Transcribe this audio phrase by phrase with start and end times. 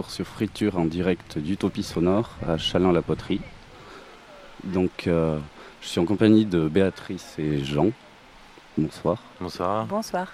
[0.00, 3.42] Sur Friture en direct d'Utopie Sonore à Chalin-la-Poterie.
[4.64, 5.38] Donc, euh,
[5.82, 7.90] je suis en compagnie de Béatrice et Jean.
[8.78, 9.18] Bonsoir.
[9.38, 9.84] Bonsoir.
[9.86, 10.32] Bonsoir.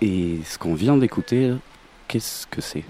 [0.00, 1.52] Et ce qu'on vient d'écouter,
[2.08, 2.84] qu'est-ce que c'est?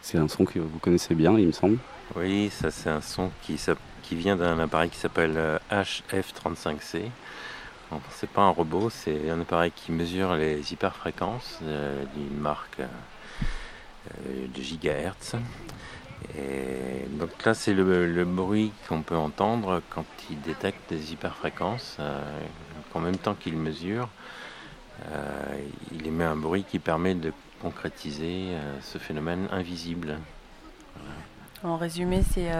[0.00, 1.78] C'est un son que vous connaissez bien, il me semble.
[2.14, 3.60] Oui, ça c'est un son qui,
[4.02, 5.38] qui vient d'un appareil qui s'appelle
[5.70, 7.02] HF35C.
[7.92, 12.80] Euh, c'est pas un robot, c'est un appareil qui mesure les hyperfréquences euh, d'une marque
[12.80, 12.86] euh,
[14.54, 15.36] de gigahertz.
[17.18, 21.96] Donc là, c'est le, bruit qu'on peut entendre quand il détecte des hyperfréquences.
[22.00, 22.20] Euh,
[22.94, 24.08] en même temps qu'il mesure,
[25.12, 25.58] euh,
[25.92, 30.18] il émet un bruit qui permet de concrétiser ce phénomène invisible.
[31.62, 32.50] En résumé, c'est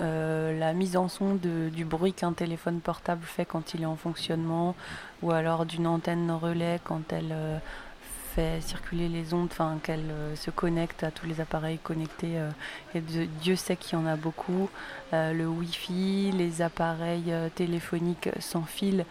[0.00, 4.74] la mise en son du bruit qu'un téléphone portable fait quand il est en fonctionnement,
[5.22, 7.34] ou alors d'une antenne relais quand elle
[8.60, 12.38] circuler les ondes, enfin qu'elle euh, se connecte à tous les appareils connectés.
[12.38, 12.50] Euh,
[13.40, 14.68] Dieu sait qu'il y en a beaucoup.
[15.12, 19.04] Euh, le Wi-Fi, les appareils téléphoniques sans fil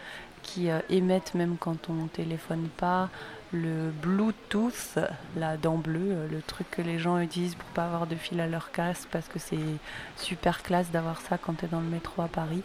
[0.43, 3.09] qui émettent même quand on téléphone pas,
[3.51, 4.99] le Bluetooth,
[5.35, 8.45] la dent bleue, le truc que les gens utilisent pour pas avoir de fil à
[8.45, 9.57] leur casque parce que c'est
[10.17, 12.61] super classe d'avoir ça quand tu es dans le métro à Paris.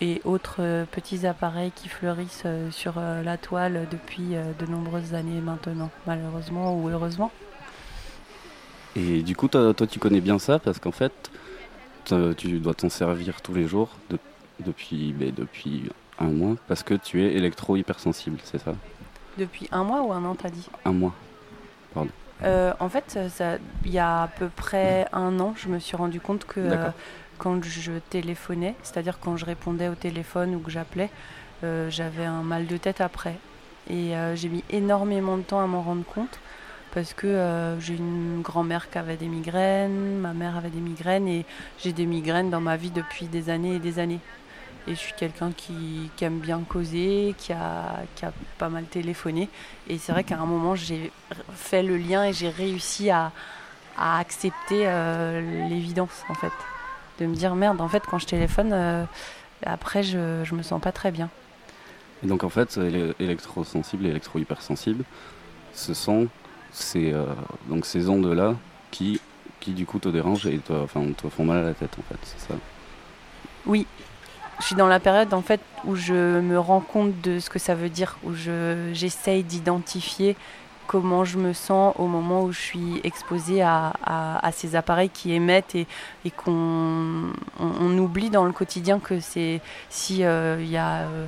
[0.00, 5.40] Et autres euh, petits appareils qui fleurissent euh, sur la toile depuis de nombreuses années
[5.40, 7.30] maintenant, malheureusement ou heureusement.
[8.96, 11.30] Et du coup, toi, tu connais bien ça parce qu'en fait,
[12.36, 13.90] tu dois t'en servir tous les jours
[14.60, 18.74] depuis, ben, depuis un mois parce que tu es électro-hypersensible, c'est ça?
[19.36, 20.68] Depuis un mois ou un an, t'as dit?
[20.84, 21.14] Un mois.
[21.94, 22.10] Pardon.
[22.44, 23.18] Euh, en fait,
[23.84, 26.90] il y a à peu près un an, je me suis rendu compte que euh,
[27.38, 31.10] quand je téléphonais, c'est-à-dire quand je répondais au téléphone ou que j'appelais,
[31.64, 33.36] euh, j'avais un mal de tête après.
[33.90, 36.38] Et j'ai mis énormément de temps à m'en rendre compte
[36.92, 41.46] parce que j'ai une grand-mère qui avait des migraines, ma mère avait des migraines et
[41.78, 44.20] j'ai des migraines dans ma vie depuis des années et des années.
[44.88, 48.06] Et je suis quelqu'un qui, aime bien causer, qui a,
[48.56, 49.50] pas mal téléphoné.
[49.86, 51.12] Et c'est vrai qu'à un moment, j'ai
[51.54, 53.32] fait le lien et j'ai réussi à,
[53.98, 56.52] accepter euh, l'évidence, en fait.
[57.18, 59.04] De me dire, merde, en fait, quand je téléphone, euh,
[59.64, 61.28] après, je, je me sens pas très bien.
[62.22, 62.78] Et donc, en fait,
[63.18, 65.04] électrosensible et électro-hypersensible,
[65.72, 66.28] ce sont
[66.72, 67.24] ces, euh,
[67.68, 68.54] donc ces ondes-là
[68.90, 69.20] qui,
[69.60, 72.02] qui, du coup, te dérangent et te, enfin, te font mal à la tête, en
[72.02, 72.54] fait, c'est ça?
[73.66, 73.86] Oui,
[74.60, 77.58] je suis dans la période en fait où je me rends compte de ce que
[77.58, 80.36] ça veut dire, où je, j'essaye d'identifier
[80.88, 85.32] comment je me sens au moment où je suis exposée à, à, ces appareils qui
[85.32, 85.86] émettent et,
[86.24, 87.30] et qu'on
[87.60, 91.26] on, oublie dans le quotidien que c'est si euh, il y a euh,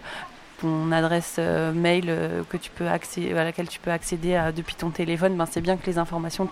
[0.62, 2.07] ton adresse euh, mail
[2.49, 5.87] que tu peux à laquelle tu peux accéder depuis ton téléphone, ben c'est bien que
[5.87, 6.49] les informations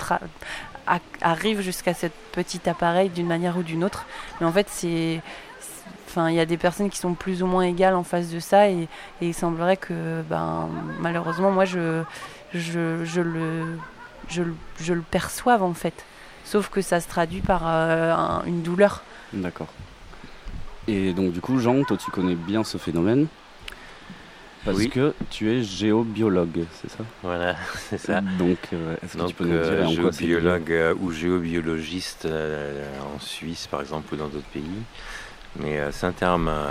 [1.23, 4.07] arrivent jusqu'à ce petit appareil d'une manière ou d'une autre.
[4.41, 5.23] Mais en fait, c'est
[6.09, 8.41] Enfin, il y a des personnes qui sont plus ou moins égales en face de
[8.41, 8.89] ça et,
[9.21, 10.71] il semblerait que, ben,
[11.01, 12.03] malheureusement, moi, je,
[12.55, 13.79] je, je le,
[14.29, 14.43] je,
[14.81, 16.05] je, le perçoive en fait.
[16.45, 19.03] Sauf que ça se traduit par euh, une douleur.
[19.33, 19.69] D'accord.
[20.87, 23.27] Et donc, du coup, Jean, toi, tu connais bien ce phénomène
[24.65, 27.05] parce que tu es géobiologue, c'est ça?
[27.23, 27.57] Voilà,
[27.89, 28.21] c'est ça.
[28.21, 33.81] Donc, euh, est-ce que tu peux nous dire euh, géobiologue ou géobiologiste en Suisse, par
[33.81, 34.83] exemple, ou dans d'autres pays.
[35.57, 36.71] Mais euh, c'est un terme euh,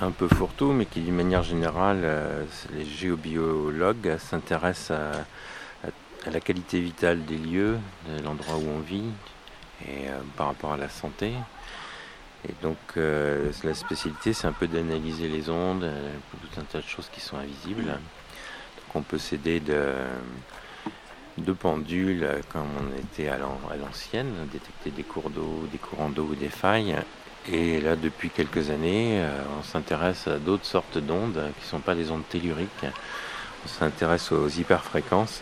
[0.00, 6.80] un peu fourre-tout, mais qui d'une manière générale, euh, les géobiologues s'intéressent à, la qualité
[6.80, 7.78] vitale des lieux,
[8.08, 9.10] de l'endroit où on vit,
[9.84, 10.06] et
[10.36, 11.32] par rapport à la santé.
[12.48, 15.90] Et donc la spécialité, c'est un peu d'analyser les ondes,
[16.30, 17.86] tout un tas de choses qui sont invisibles.
[17.86, 19.94] Donc on peut s'aider de,
[21.38, 26.34] de pendules comme on était à l'ancienne, détecter des cours d'eau, des courants d'eau ou
[26.36, 26.96] des failles,
[27.50, 29.28] et là, depuis quelques années, euh,
[29.58, 32.86] on s'intéresse à d'autres sortes d'ondes qui ne sont pas des ondes telluriques.
[33.64, 35.40] On s'intéresse aux hyperfréquences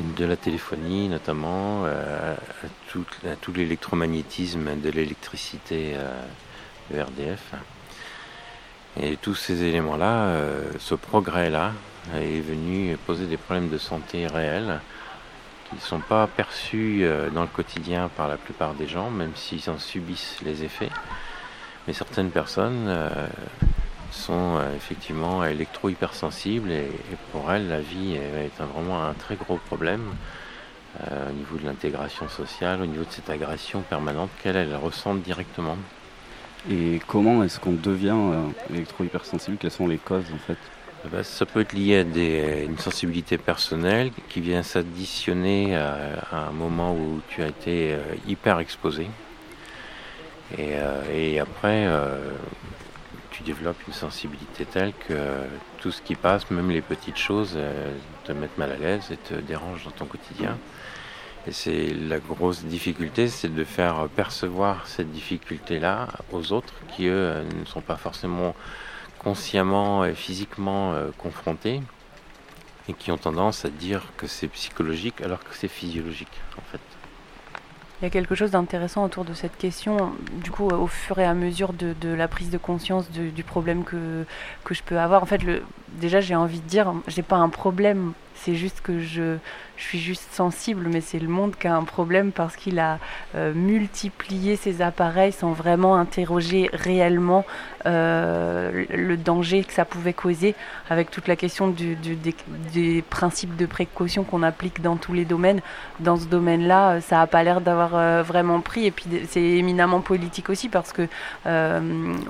[0.00, 5.94] de la téléphonie notamment, euh, à, tout, l'électromagnétisme de l'électricité
[6.92, 7.54] de euh, RDF.
[9.00, 10.36] Et tous ces éléments-là,
[10.80, 11.72] ce progrès-là,
[12.16, 14.80] est venu poser des problèmes de santé réels
[15.70, 19.32] qui ne sont pas perçus euh, dans le quotidien par la plupart des gens, même
[19.36, 20.90] s'ils en subissent les effets.
[21.86, 23.08] Mais certaines personnes euh,
[24.10, 26.90] sont euh, effectivement électro-hypersensibles et,
[27.30, 30.02] pour elles, la vie est, vraiment un très gros problème
[31.00, 35.78] au niveau de l'intégration sociale, au niveau de cette agression permanente qu'elles ressentent directement.
[36.68, 38.16] Et comment est-ce qu'on devient
[38.70, 39.56] électro-hypersensible?
[39.56, 40.58] Quelles sont les causes en fait?
[41.22, 47.20] Ça peut être lié à une sensibilité personnelle qui vient s'additionner à, un moment où
[47.28, 49.08] tu as été euh, hyper exposé.
[50.58, 52.32] Et, euh, après, euh,
[53.30, 55.14] tu développes une sensibilité telle que
[55.78, 57.56] tout ce qui passe, même les petites choses,
[58.24, 60.58] te mettent mal à l'aise et te dérangent dans ton quotidien.
[61.46, 67.42] Et c'est la grosse difficulté, c'est de faire percevoir cette difficulté-là aux autres qui, eux,
[67.58, 68.54] ne sont pas forcément
[69.22, 71.80] consciemment et physiquement euh, confrontés
[72.88, 76.80] et qui ont tendance à dire que c'est psychologique alors que c'est physiologique en fait.
[78.00, 80.12] Il y a quelque chose d'intéressant autour de cette question.
[80.42, 84.24] Du coup, au fur et à mesure de, la prise de conscience du problème que,
[84.64, 85.42] que je peux avoir, en fait,
[86.00, 88.14] déjà, j'ai envie de dire, j'ai pas un problème.
[88.36, 89.36] C'est juste que je,
[89.80, 92.98] je suis juste sensible, mais c'est le monde qui a un problème parce qu'il a
[93.34, 97.46] euh, multiplié ses appareils sans vraiment interroger réellement
[97.86, 100.54] euh, le danger que ça pouvait causer,
[100.90, 105.62] avec toute la question des, principes de précaution qu'on applique dans tous les domaines.
[105.98, 110.00] Dans ce domaine-là, euh, ça n'a pas l'air d'avoir vraiment pris, et puis c'est éminemment
[110.00, 111.08] politique aussi parce que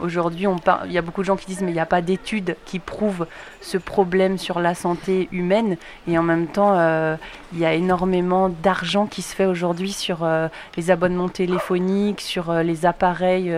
[0.00, 0.46] aujourd'hui,
[0.86, 2.78] il y a beaucoup de gens qui disent mais il n'y a pas d'études qui
[2.78, 3.26] prouvent
[3.60, 5.76] ce problème sur la santé humaine,
[6.06, 6.76] Et en même temps,
[7.52, 12.50] il y a énormément d'argent qui se fait aujourd'hui sur euh, les abonnements téléphoniques, sur
[12.50, 13.52] euh, les appareils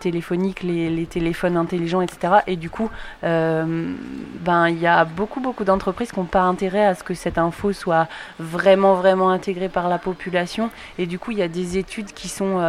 [0.00, 2.34] téléphoniques, les, téléphones intelligents, etc.
[2.46, 2.90] Et du coup,
[3.22, 7.38] ben il y a beaucoup beaucoup d'entreprises qui n'ont pas intérêt à ce que cette
[7.38, 10.70] info soit vraiment vraiment intégrée par la population.
[10.98, 12.60] Et du coup, il y a des études qui sont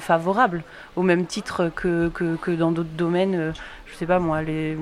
[0.00, 0.62] favorables,
[0.96, 3.52] au même titre que, que, que dans d'autres domaines.
[3.86, 4.76] je sais pas moi, les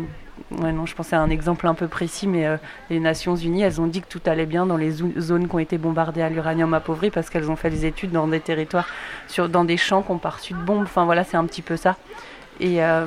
[0.51, 2.57] Non, je pensais à un exemple un peu précis, mais euh,
[2.91, 5.59] les Nations Unies, elles ont dit que tout allait bien dans les zones qui ont
[5.59, 8.87] été bombardées à l'uranium appauvri parce qu'elles ont fait des études dans des territoires,
[9.29, 10.83] sur, dans des champs qui ont pas reçu de bombes.
[10.85, 11.97] Enfin voilà, c'est un petit peu ça.
[12.61, 13.07] Et euh,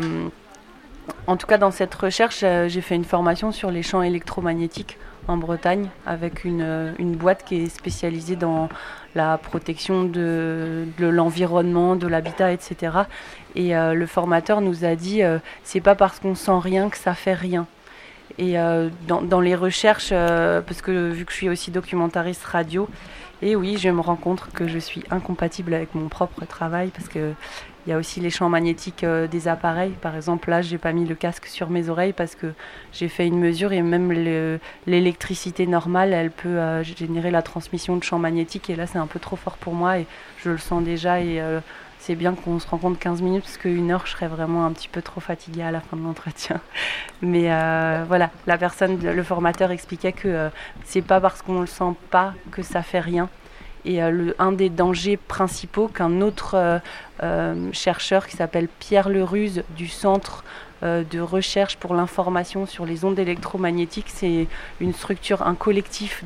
[1.27, 4.97] en tout cas, dans cette recherche, euh, j'ai fait une formation sur les champs électromagnétiques
[5.27, 8.69] en Bretagne avec une, une boîte qui est spécialisée dans
[9.15, 12.97] la protection de, de l'environnement, de l'habitat, etc.
[13.55, 16.97] Et euh, le formateur nous a dit euh, c'est pas parce qu'on sent rien que
[16.97, 17.65] ça fait rien.
[18.37, 22.89] Et euh, dans, dans, les recherches, parce que vu que je suis aussi documentariste radio,
[23.41, 27.07] et oui, je me rends compte que je suis incompatible avec mon propre travail parce
[27.07, 27.33] que
[27.85, 29.91] il y a aussi les champs magnétiques des appareils.
[30.01, 32.47] Par exemple, là, j'ai pas mis le casque sur mes oreilles parce que
[32.91, 34.11] j'ai fait une mesure et même
[34.87, 38.69] l'électricité normale, elle peut générer la transmission de champs magnétiques.
[38.69, 40.07] Et là, c'est un peu trop fort pour moi et
[40.43, 41.21] je le sens déjà.
[41.21, 41.41] Et
[42.05, 44.87] c'est bien qu'on se rencontre 15 minutes parce qu'une heure, je serais vraiment un petit
[44.87, 46.61] peu trop fatiguée à la fin de l'entretien.
[47.23, 50.49] Mais euh, voilà, la personne, le formateur expliquait que euh,
[50.83, 53.27] c'est pas parce qu'on le sent pas que ça fait rien.
[53.85, 56.81] Et euh, un des dangers principaux qu'un autre
[57.71, 60.43] chercheur qui s'appelle Pierre Leruse du Centre
[60.83, 64.07] euh, de recherche pour l'information sur les ondes électromagnétiques.
[64.09, 64.45] C'est
[64.81, 66.23] une structure, un collectif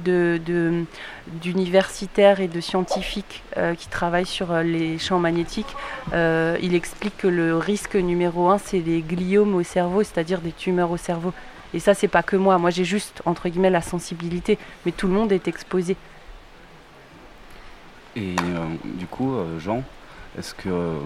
[1.41, 5.75] d'universitaires et de scientifiques euh, qui travaillent sur euh, les champs magnétiques.
[6.13, 10.89] il explique que le risque numéro un, c'est les gliomes au cerveau, c'est-à-dire des tumeurs
[10.89, 11.31] au cerveau.
[11.75, 12.57] Et ça, c'est pas que moi.
[12.57, 14.57] Moi, j'ai juste, entre guillemets, la sensibilité.
[14.85, 15.95] Mais tout le monde est exposé.
[18.15, 18.35] Et
[18.83, 19.83] du coup, Jean,
[20.37, 20.99] est-ce que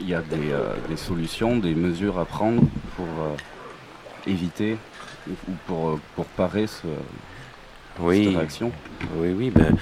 [0.00, 2.62] il y a euh, des, solutions, des mesures à prendre
[2.96, 3.36] pour euh,
[4.26, 4.76] éviter
[5.28, 5.32] ou
[5.66, 6.86] pour, euh, pour parer ce,
[8.00, 8.24] oui.
[8.24, 8.72] cette réaction?
[9.16, 9.50] Oui, oui.
[9.50, 9.76] Ben,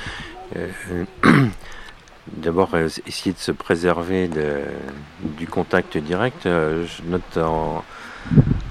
[2.32, 4.62] D'abord, essayer de se préserver de,
[5.38, 6.40] du contact direct.
[6.44, 7.84] Je note en,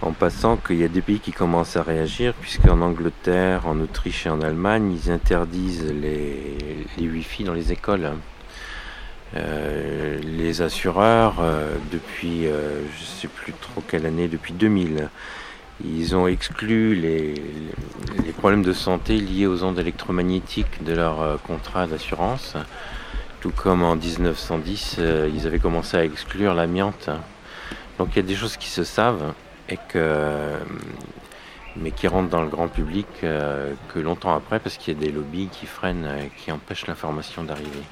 [0.05, 4.27] en passant qu'il y a des pays qui commencent à réagir, puisqu'en Angleterre, en Autriche
[4.27, 8.11] et en Allemagne, ils interdisent les, Wi-Fi dans les écoles.
[9.35, 15.09] Euh, les assureurs, euh, depuis euh, je ne sais plus trop quelle année, depuis 2000,
[15.83, 17.33] ils ont exclu les,
[18.23, 22.55] les, problèmes de santé liés aux ondes électromagnétiques de leur contrat d'assurance.
[23.41, 24.99] Tout comme en 1910,
[25.33, 27.09] ils avaient commencé à exclure l'amiante.
[27.97, 29.33] Donc il y a des choses qui se savent
[29.69, 30.53] et que
[31.77, 35.11] mais qui rentrent dans le grand public que longtemps après parce qu'il y a des
[35.11, 37.83] lobbies qui freinent, qui empêchent l'information d'arriver.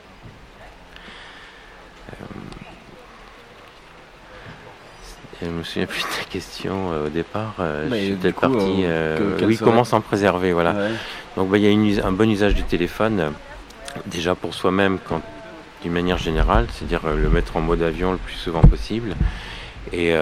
[5.44, 7.56] Je me souviens plus de ta question euh, au départ.
[7.60, 7.90] Euh,
[8.32, 8.84] parti.
[8.84, 10.76] Euh, oui, comment s'en préserver, voilà.
[11.36, 13.34] Donc, bah, il y a un bon usage du téléphone,
[14.06, 15.00] déjà pour soi-même,
[15.82, 19.16] d'une manière générale, c'est-à-dire le mettre en mode avion le plus souvent possible.
[19.92, 20.16] Et,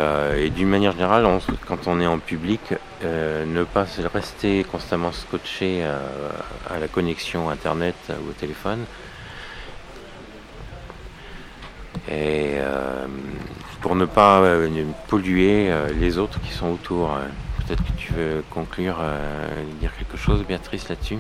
[0.55, 1.25] d'une manière générale,
[1.67, 2.61] quand on est en public,
[3.03, 5.83] ne pas rester constamment scotché
[6.69, 8.85] à la connexion Internet ou au téléphone
[12.07, 13.05] et euh,
[13.81, 17.17] pour ne pas euh, polluer euh, les autres qui sont autour.
[17.65, 18.97] Peut-être que tu veux conclure,
[19.79, 21.19] dire quelque chose, Béatrice, là-dessus?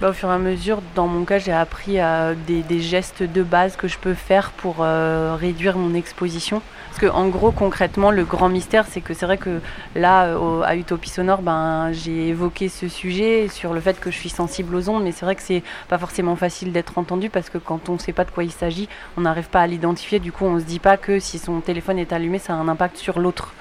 [0.00, 1.98] Bah, au fur et à mesure, dans mon cas, j'ai appris
[2.46, 6.62] des, gestes de base que je peux faire pour réduire mon exposition.
[6.90, 9.60] Parce que, en gros, concrètement, le grand mystère, c'est que c'est vrai que
[9.94, 14.28] là, à Utopie Sonore, ben, j'ai évoqué ce sujet sur le fait que je suis
[14.28, 17.58] sensible aux ondes, mais c'est vrai que c'est pas forcément facile d'être entendu parce que
[17.58, 20.18] quand on ne sait pas de quoi il s'agit, on n'arrive pas à l'identifier.
[20.18, 22.66] Du coup, on se dit pas que si son téléphone est allumé, ça a un
[22.66, 23.54] impact sur l'autre.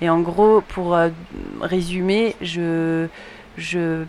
[0.00, 1.10] Et en gros, pour euh,
[1.60, 3.06] résumer, je,
[3.56, 4.02] je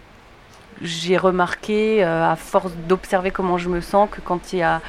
[0.82, 4.82] j'ai remarqué, euh, à force d'observer comment je me sens, que quand il y a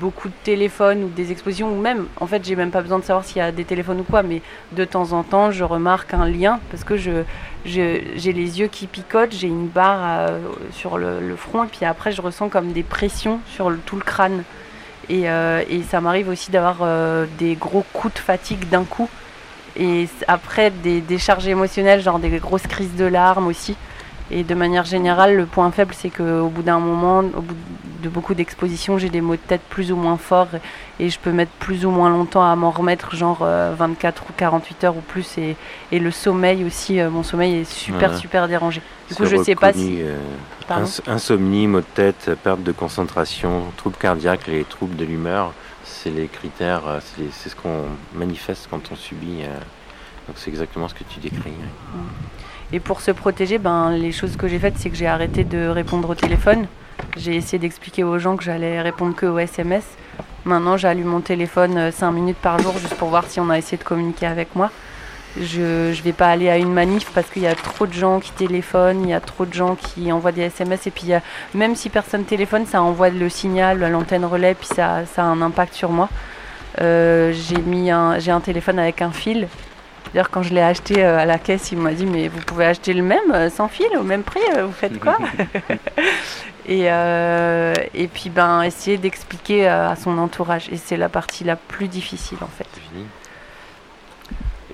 [0.00, 3.04] beaucoup de téléphones ou des expositions, ou même, en fait, j'ai même pas besoin de
[3.04, 4.42] savoir s'il y a des téléphones ou quoi, mais
[4.72, 7.22] de temps en temps, je remarque un lien parce que je,
[7.64, 10.38] j'ai les yeux qui picotent, j'ai une barre euh,
[10.72, 14.44] sur le, front, et puis après, je ressens comme des pressions sur tout le crâne.
[15.08, 16.76] Et, euh, et ça m'arrive aussi d'avoir
[17.38, 19.08] des gros coups de fatigue d'un coup.
[19.76, 23.76] Et après, des décharges émotionnelles, genre des grosses crises de larmes aussi.
[24.30, 27.54] Et de manière générale, le point faible, c'est qu'au bout d'un moment, au bout
[28.02, 30.48] de beaucoup d'expositions, j'ai des maux de tête plus ou moins forts
[30.98, 34.84] et je peux mettre plus ou moins longtemps à m'en remettre, genre 24 ou 48
[34.84, 35.38] heures ou plus.
[35.38, 35.56] Et,
[35.92, 38.82] et le sommeil aussi, mon sommeil est super, super dérangé.
[39.08, 40.00] Du coup, je sais pas si.
[41.06, 45.52] insomnie, maux de tête, perte de concentration, troubles cardiaques, les troubles de l'humeur
[45.84, 47.00] c'est les critères, euh,
[47.32, 49.42] c'est ce qu'on manifeste quand on subit.
[49.42, 49.58] Euh,
[50.26, 51.52] donc c'est exactement ce que tu décris.
[52.74, 55.68] Et pour se protéger, ben, les choses que j'ai faites, c'est que j'ai arrêté de
[55.68, 56.66] répondre au téléphone.
[57.16, 59.84] J'ai essayé d'expliquer aux gens que j'allais répondre que aux SMS.
[60.44, 63.58] Maintenant, j'allume mon téléphone 5 euh, minutes par jour juste pour voir si on a
[63.58, 64.72] essayé de communiquer avec moi.
[65.40, 68.18] Je ne vais pas aller à une manif parce qu'il y a trop de gens
[68.18, 70.88] qui téléphonent, il y a trop de gens qui envoient des SMS.
[70.88, 71.12] Et puis,
[71.54, 75.40] même si personne téléphone, ça envoie le signal à l'antenne relais, puis ça, a un
[75.42, 76.08] impact sur moi.
[76.80, 79.46] Euh, j'ai un, j'ai un téléphone avec un fil.
[80.14, 82.64] D'ailleurs, quand je l'ai acheté euh, à la caisse, il m'a dit Mais vous pouvez
[82.64, 85.18] acheter le même, euh, sans fil, au même prix, vous faites quoi
[86.66, 90.68] et, et puis, ben, essayer d'expliquer à son entourage.
[90.70, 92.68] Et c'est la partie la plus difficile, en fait.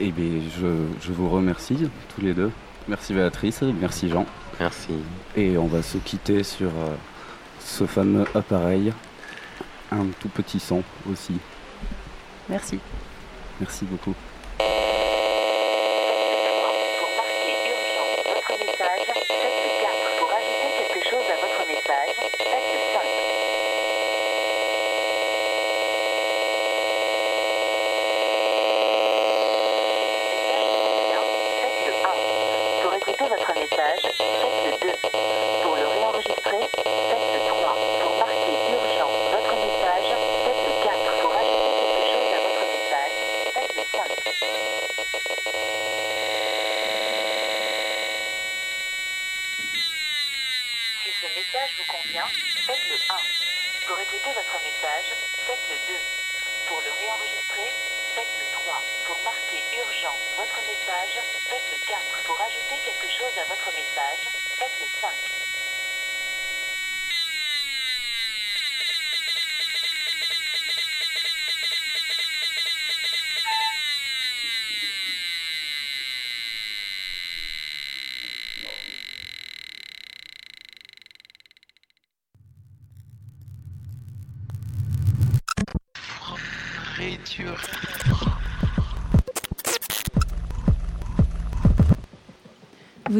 [0.02, 2.50] Eh bien, je, vous remercie tous les deux.
[2.88, 4.24] Merci Béatrice, merci Jean.
[4.58, 4.94] Merci.
[5.36, 6.94] Et on va se quitter sur euh,
[7.58, 8.94] ce fameux appareil.
[9.92, 11.38] Un tout petit son aussi.
[12.48, 12.78] Merci.
[13.60, 14.14] Merci beaucoup.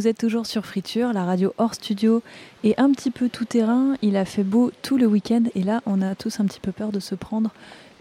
[0.01, 2.23] Vous êtes toujours sur Friture, la radio hors studio
[2.65, 3.97] et un petit peu tout terrain.
[4.01, 6.73] Il a fait beau tout le week-end et là, on a tous un petit peu
[6.73, 7.51] peur de se prendre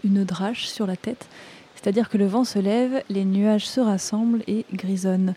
[0.02, 1.26] une drache sur la tête.
[1.74, 5.34] C'est-à-dire que le vent se lève, les nuages se rassemblent et grisonnent.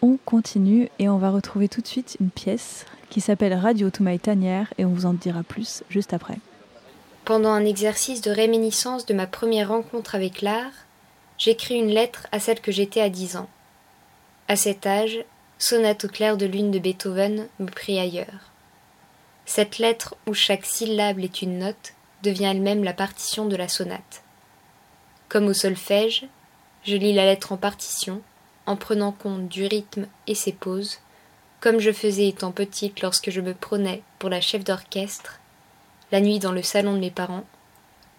[0.00, 4.04] On continue et on va retrouver tout de suite une pièce qui s'appelle Radio to
[4.04, 6.38] My Tanière et on vous en dira plus juste après.
[7.24, 10.86] Pendant un exercice de réminiscence de ma première rencontre avec l'art,
[11.38, 13.48] j'écris une lettre à celle que j'étais à 10 ans.
[14.46, 15.24] À cet âge,
[15.58, 18.52] Sonate au clair de lune de Beethoven me prit ailleurs.
[19.44, 24.22] Cette lettre où chaque syllabe est une note devient elle-même la partition de la sonate.
[25.28, 26.26] Comme au solfège,
[26.84, 28.22] je lis la lettre en partition,
[28.66, 30.98] en prenant compte du rythme et ses pauses,
[31.60, 35.40] comme je faisais étant petite lorsque je me prenais pour la chef d'orchestre,
[36.12, 37.44] la nuit dans le salon de mes parents,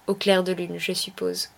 [0.08, 1.50] au clair de lune, je suppose.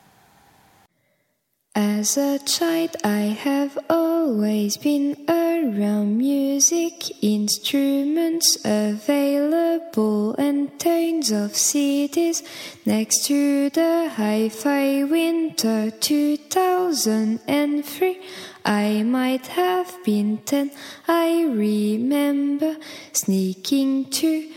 [1.73, 5.15] As a child, I have always been
[5.61, 12.41] around music, instruments available, and tons of CDs
[12.85, 18.19] next to the hi fi winter 2003.
[18.65, 20.71] I might have been ten,
[21.07, 22.77] I remember
[23.13, 24.49] sneaking to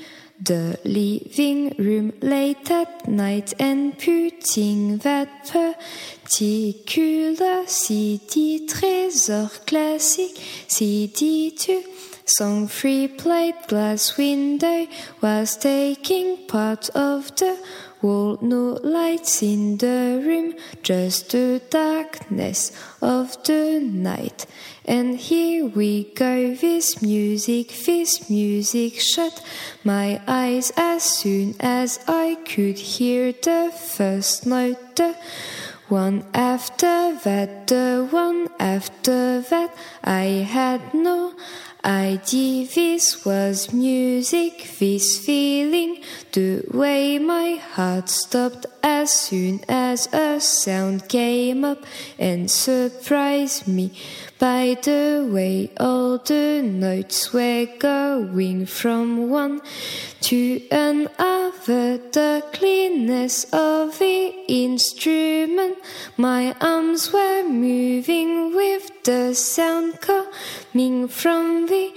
[0.44, 5.28] the living room late at night and putting that
[6.26, 10.32] particular CD trésor classic
[10.68, 11.82] CD2
[12.26, 14.86] song free plate glass window
[15.22, 17.56] was taking part of the
[18.04, 24.46] no lights in the room just the darkness of the night
[24.86, 29.42] and here we go, this music, this music shut
[29.82, 34.96] my eyes as soon as I could hear the first note.
[34.96, 35.16] The
[35.88, 41.32] one after that, the one after that, I had no
[41.84, 50.40] idea this was music, this feeling, the way my heart stopped as soon as a
[50.40, 51.84] sound came up
[52.18, 53.92] and surprised me
[54.38, 59.60] by the way all the notes were going from one
[60.20, 61.44] to another.
[61.66, 65.78] The cleanness of the instrument,
[66.18, 71.94] my arms were moving with the sound coming from the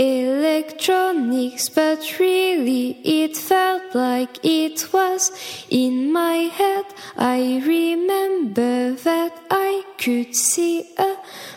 [0.00, 5.30] electronics, but really it felt like it was
[5.68, 6.86] in my head.
[7.18, 11.16] I remember that I could see a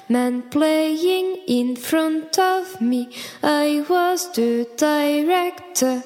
[0.09, 3.15] man playing in front of me.
[3.41, 6.03] I was the director.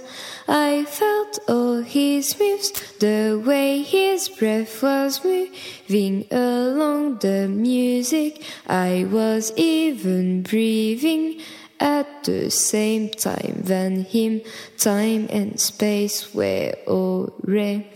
[0.48, 8.44] I felt all his moves, the way his breath was moving along the music.
[8.68, 11.42] I was even breathing
[11.80, 14.42] at the same time than him.
[14.78, 17.88] Time and space were already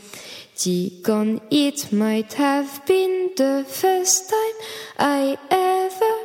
[1.04, 1.42] gone.
[1.50, 4.56] It might have been the first time
[5.00, 6.16] I ever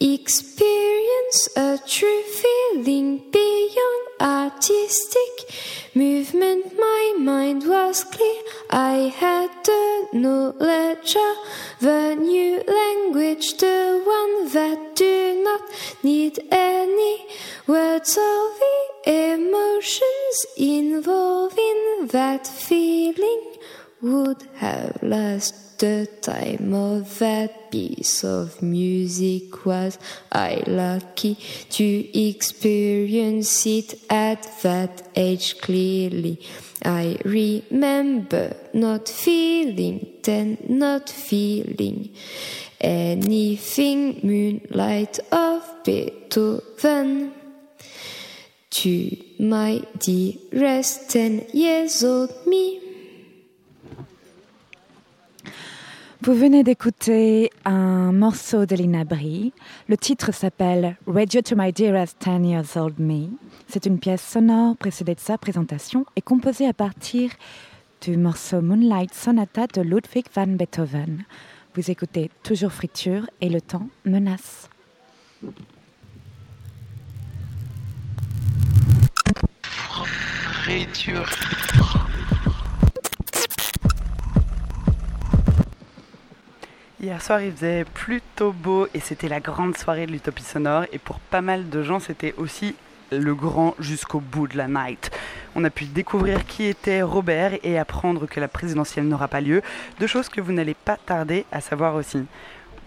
[0.00, 5.34] experienced a true feeling beyond artistic
[5.94, 6.78] movement.
[6.78, 8.42] My mind was clear.
[8.70, 11.36] I had the knowledge of
[11.80, 15.62] the new language, the one that do not
[16.02, 17.26] need any
[17.66, 23.42] words or the emotions involved in that feeling
[24.02, 29.98] would have lasted the time of that piece of music was
[30.32, 31.36] I lucky
[31.70, 36.40] to experience it at that age clearly.
[36.84, 42.10] I remember not feeling then not feeling
[42.80, 47.32] anything moonlight of Beethoven
[48.70, 52.85] to my dearest ten years old me.
[56.26, 59.52] Vous venez d'écouter un morceau de Lina Brie.
[59.86, 63.28] Le titre s'appelle Radio to My Dearest Ten Years Old Me.
[63.68, 67.30] C'est une pièce sonore précédée de sa présentation et composée à partir
[68.00, 71.22] du morceau Moonlight Sonata de Ludwig van Beethoven.
[71.76, 74.68] Vous écoutez toujours Friture et le temps menace.
[87.06, 90.86] Hier soir, il faisait plutôt beau et c'était la grande soirée de l'Utopie Sonore.
[90.92, 92.74] Et pour pas mal de gens, c'était aussi
[93.12, 95.12] le grand jusqu'au bout de la night.
[95.54, 99.62] On a pu découvrir qui était Robert et apprendre que la présidentielle n'aura pas lieu,
[100.00, 102.26] deux choses que vous n'allez pas tarder à savoir aussi.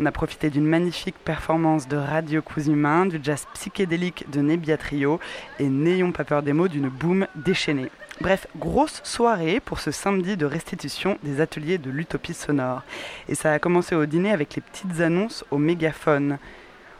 [0.01, 5.21] On a profité d'une magnifique performance de Radio Humain, du jazz psychédélique de Nebia Trio
[5.59, 7.89] et N'ayons pas peur des mots d'une boom déchaînée.
[8.21, 12.81] Bref, grosse soirée pour ce samedi de restitution des ateliers de l'utopie sonore.
[13.29, 16.37] Et ça a commencé au dîner avec les petites annonces au mégaphone.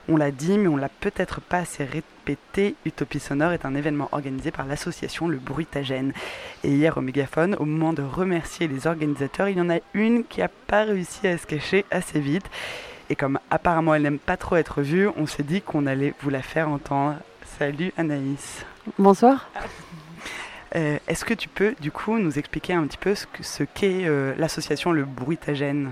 [0.08, 2.75] On l'a dit, mais on l'a peut-être pas assez répété.
[2.86, 6.13] Utopie Sonore est un événement organisé par l'association Le Bruitagène.
[6.63, 10.23] Et hier au mégaphone, au moment de remercier les organisateurs, il y en a une
[10.23, 12.45] qui n'a pas réussi à se cacher assez vite.
[13.10, 16.29] Et comme apparemment elle n'aime pas trop être vue, on s'est dit qu'on allait vous
[16.29, 17.17] la faire entendre.
[17.60, 18.65] Salut Anaïs.
[18.97, 19.49] Bonsoir.
[20.75, 24.34] Euh, Est-ce que tu peux du coup nous expliquer un petit peu ce qu'est euh,
[24.38, 25.91] l'association Le Bruitagène?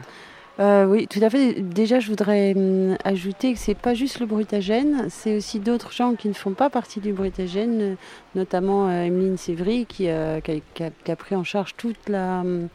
[0.59, 1.61] Euh, oui, tout à fait.
[1.61, 6.15] Déjà, je voudrais hum, ajouter que c'est pas juste le bruitagène, c'est aussi d'autres gens
[6.15, 7.95] qui ne font pas partie du bruitagène,
[8.33, 10.41] notamment euh, Emeline Sévry qui, a,
[11.15, 12.69] pris en charge hum,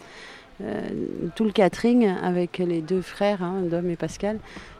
[1.34, 4.38] tout le catering avec les deux frères, hein, Dom et Pascal,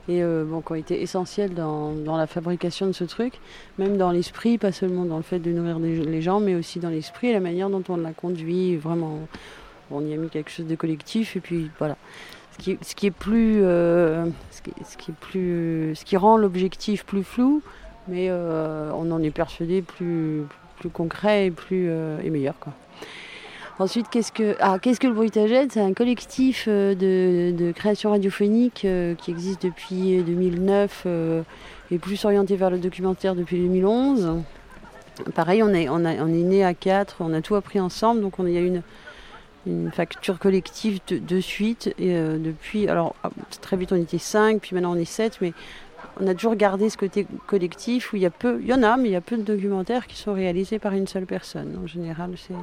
[0.09, 3.35] et euh, bon, qui ont été essentiels dans, la fabrication de ce truc,
[3.79, 6.91] même dans l'esprit, pas seulement dans le fait de nourrir les gens, mais aussi dans
[6.91, 8.77] l'esprit et la manière dont on l'a conduit.
[8.77, 9.21] Vraiment,
[9.91, 11.97] on y a mis quelque chose de collectif, et puis voilà
[12.59, 17.63] ce qui, est plus, euh, ce, qui, est plus, ce qui rend l'objectif plus flou,
[18.09, 20.45] mais euh, on en est persuadé plus,
[20.93, 21.91] concret et plus
[22.23, 22.73] et meilleur quoi.
[23.79, 29.15] Ensuite, qu'est-ce que, ah, qu'est-ce que le C'est un collectif euh, de, création radiophonique euh,
[29.15, 31.43] qui existe depuis 2009 euh,
[31.91, 34.43] et plus orienté vers le documentaire depuis 2011.
[35.35, 38.39] Pareil, on est, on, on est né à quatre, on a tout appris ensemble, donc
[38.39, 38.83] on, y a une,
[39.67, 41.95] une facture collective de, suite.
[41.99, 43.31] Et depuis, alors ah,
[43.63, 45.53] très vite on était 5, puis maintenant on est 7, mais
[46.21, 48.83] on a toujours gardé ce côté collectif où il y a peu, il y en
[48.83, 51.79] a, mais il y a peu de documentaires qui sont réalisés par une seule personne.
[51.83, 52.55] En général, c'est,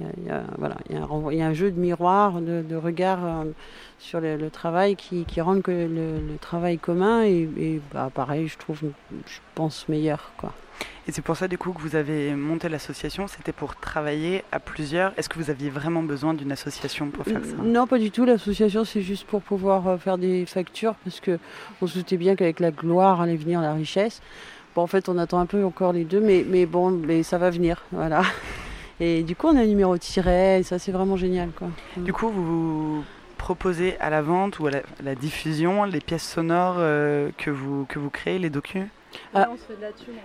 [0.00, 3.44] il y a, un, jeu de miroir, de, regard euh,
[3.98, 8.80] sur le, travail qui, rend que le, travail commun et, et, bah, pareil, je trouve,
[8.82, 10.30] je pense meilleur.
[11.06, 13.28] Et c'est pour ça, du coup, que vous avez monté l'association.
[13.28, 15.12] C'était pour travailler à plusieurs.
[15.16, 17.56] Est-ce que vous aviez vraiment besoin d'une association pour faire ça?
[17.62, 18.26] Non, pas du tout.
[18.26, 21.38] L'association, c'est juste pour pouvoir euh, faire des factures parce que
[21.80, 24.20] on se doutait bien qu'avec la gloire allait venir la richesse.
[24.74, 27.38] Bon, en fait, on attend un peu encore les deux, mais, mais bon, mais ça
[27.38, 28.22] va venir, voilà.
[29.00, 31.68] Et du coup, on a un numéro tiret, et ça, c'est vraiment génial, quoi.
[31.96, 33.04] Du coup, vous
[33.36, 37.50] proposez à la vente ou à la, à la diffusion les pièces sonores euh, que,
[37.50, 38.86] vous, que vous créez, les docus?
[39.34, 39.48] Ah.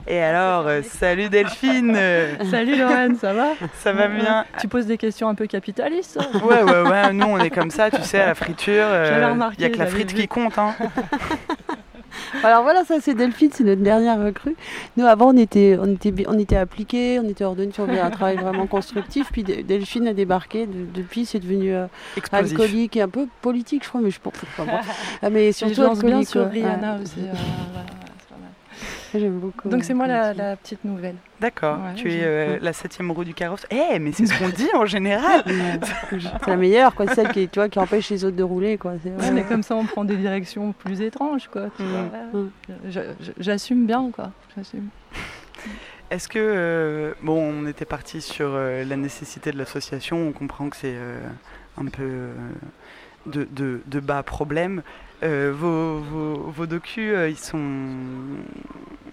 [0.07, 3.49] Et alors, euh, salut Delphine euh, Salut Lorraine, ça va?
[3.79, 7.37] Ça va bien Tu poses des questions un peu capitalistes Ouais, ouais, ouais, nous on
[7.39, 10.11] est comme ça, tu sais, à la friture, J'avais il n'y a que la frite
[10.11, 10.21] vu.
[10.21, 10.57] qui compte.
[10.57, 10.73] Hein.
[12.43, 14.55] Alors voilà, ça c'est Delphine, c'est notre dernière recrue.
[14.97, 18.37] Nous avant on était, on était, on était appliqués, on était ordonnés sur un travail
[18.37, 19.29] vraiment constructif.
[19.31, 20.65] Puis De- Delphine a débarqué.
[20.67, 21.85] De- depuis c'est devenu euh,
[22.31, 24.63] alcoolique et un peu politique, je crois, mais je pense pas.
[24.65, 24.81] moi.
[25.21, 26.49] Ah, mais surtout alcoolique, sur.
[26.49, 27.01] Rihanna Ouais.
[27.03, 27.19] aussi.
[27.19, 27.33] euh,
[27.71, 27.87] voilà.
[29.13, 29.69] J'aime beaucoup.
[29.69, 31.15] Donc c'est moi la, petite nouvelle.
[31.39, 33.65] D'accord, Ouais, tu es euh, la septième roue du carrosse.
[33.69, 35.43] Eh, mais c'est ce qu'on dit en général.
[36.09, 38.93] C'est la meilleure, quoi, celle qui, tu vois, qui empêche les autres de rouler, quoi.
[38.93, 41.67] Ouais, mais comme ça on prend des directions plus étranges quoi.
[41.77, 41.87] tu Mm.
[41.87, 42.41] vois.
[42.41, 42.49] Mm.
[42.89, 44.31] Je- je- J'assume bien quoi.
[44.55, 44.87] J'assume.
[46.11, 50.69] Est-ce que, euh, bon, on était parti sur euh, la nécessité de l'association, on comprend
[50.69, 51.17] que c'est euh,
[51.77, 52.33] un peu euh,
[53.25, 54.83] de, de, de bas problème.
[55.23, 57.59] Euh, vos, vos, vos docus, euh, ils sont.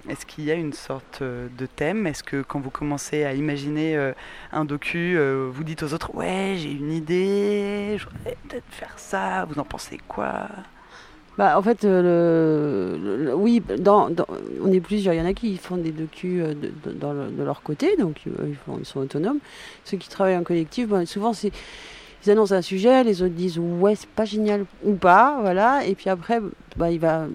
[0.09, 2.07] Est-ce qu'il y a une sorte euh, de thème?
[2.07, 4.13] Est-ce que quand vous commencez à imaginer euh,
[4.51, 8.99] un docu, euh, vous dites aux autres Ouais, j'ai une idée, je voudrais peut-être faire
[8.99, 10.49] ça, vous en pensez quoi?
[11.37, 14.11] Bah, en fait, le, oui, dans,
[14.63, 15.15] on est plusieurs.
[15.15, 19.39] Il y en a qui font des docus de, leur côté, donc ils, sont autonomes.
[19.85, 21.53] Ceux qui travaillent en collectif, souvent, c'est,
[22.25, 25.87] ils annoncent un sujet, les autres disent ouais, c'est pas génial ou pas, voilà.
[25.87, 26.41] Et puis après,
[26.77, 27.27] bah, il va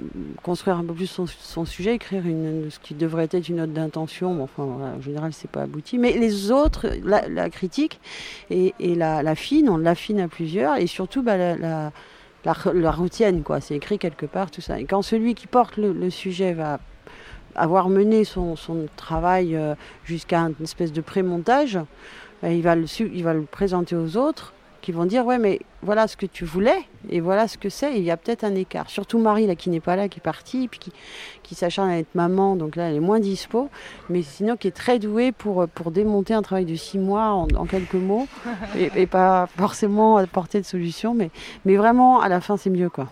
[0.44, 4.36] construire un peu plus son, sujet, écrire ce qui devrait être une note d'intention.
[4.36, 5.98] Bon, enfin, en général, c'est pas abouti.
[5.98, 8.00] Mais les autres, la, critique
[8.50, 11.92] et, la, fine, on l'affine à plusieurs, et surtout, bah, la-
[12.46, 13.60] la routienne, quoi.
[13.60, 14.80] C'est écrit quelque part, tout ça.
[14.80, 16.80] Et quand celui qui porte le, sujet va
[17.56, 18.56] avoir mené son,
[18.96, 21.80] travail euh, jusqu'à une espèce de pré-montage,
[22.86, 24.54] su- il va le présenter aux autres
[24.86, 26.78] qui vont dire ouais mais voilà ce que tu voulais
[27.10, 28.88] et voilà ce que c'est et il y a peut-être un écart.
[28.88, 30.92] Surtout Marie là qui n'est pas là qui est partie puis qui,
[31.42, 33.72] qui s'acharne à être maman donc là elle est moins dispo
[34.10, 37.48] mais sinon qui est très douée pour, pour démonter un travail de six mois en,
[37.56, 38.28] en quelques mots
[38.78, 41.32] et, et pas forcément apporter de solution mais,
[41.66, 43.08] mais vraiment à la fin c'est mieux quoi.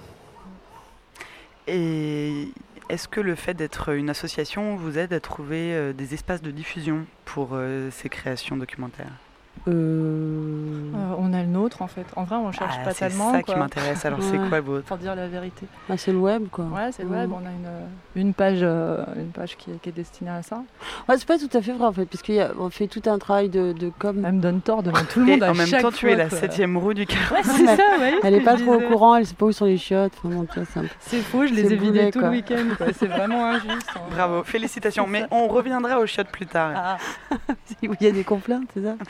[1.65, 2.49] Et
[2.89, 6.51] est-ce que le fait d'être une association vous aide à trouver euh, des espaces de
[6.51, 9.22] diffusion pour euh, ces créations documentaires?
[9.67, 12.05] Euh, Euh, on a le nôtre en fait.
[12.15, 13.53] En vrai on cherche Ah, pas C'est tellement ça quoi.
[13.53, 14.05] qui m'intéresse.
[14.05, 15.65] Alors, c'est quoi le vôtre Pour dire la vérité.
[15.89, 17.31] ah, c'est le web quoi Ouais, c'est le web.
[17.31, 17.85] On a une, euh,
[18.15, 20.61] une page, euh, une page qui, est- qui est destinée à ça.
[21.07, 23.49] Ouais, c'est pas tout à fait vrai en fait, parce qu'on fait tout un travail
[23.49, 24.23] de, de com.
[24.25, 25.43] Elle me donne tort devant tout le Et monde.
[25.43, 27.31] à en même chaque temps, tu es la septième roue du carrosse.
[27.31, 28.13] Ouais, c'est ça, ouais.
[28.23, 30.13] Elle est pas trop au courant, elle sait pas où sont les chiottes.
[30.23, 32.65] Enfin, c'est un peu- C'est faux, je C'est les ai boulet, tout le week-end.
[32.97, 33.89] C'est vraiment injuste.
[33.95, 33.99] hein.
[34.11, 35.07] Bravo, félicitations.
[35.07, 36.71] Mais on reviendra aux chiottes plus tard.
[36.75, 36.97] Ah,
[37.81, 38.95] Il y a des complaintes, c'est ça?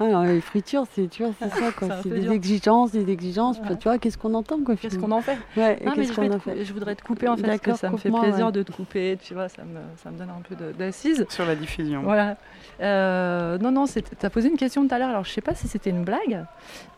[0.00, 1.88] ah, non, Les fritures, c'est tu vois, c'est ça quoi.
[2.02, 2.32] C'est des dur.
[2.32, 3.58] exigences, des exigences.
[3.60, 3.76] Ouais.
[3.78, 5.38] Tu vois, qu'est-ce qu'on entend quoi Qu'est-ce qu'on en fait?
[5.56, 7.74] Ouais, Non, mais qu'est-ce je, en fait je voudrais te couper en fait, parce que
[7.74, 8.52] ça me fait plaisir ouais.
[8.52, 9.18] de te couper.
[9.22, 11.24] Tu vois, ça me, ça me donne un peu d'assises.
[11.28, 12.02] Sur la diffusion.
[12.02, 12.36] Voilà.
[12.80, 15.10] Euh, non, non, tu as posé une question tout à l'heure.
[15.10, 16.44] Alors, je sais pas si c'était une blague,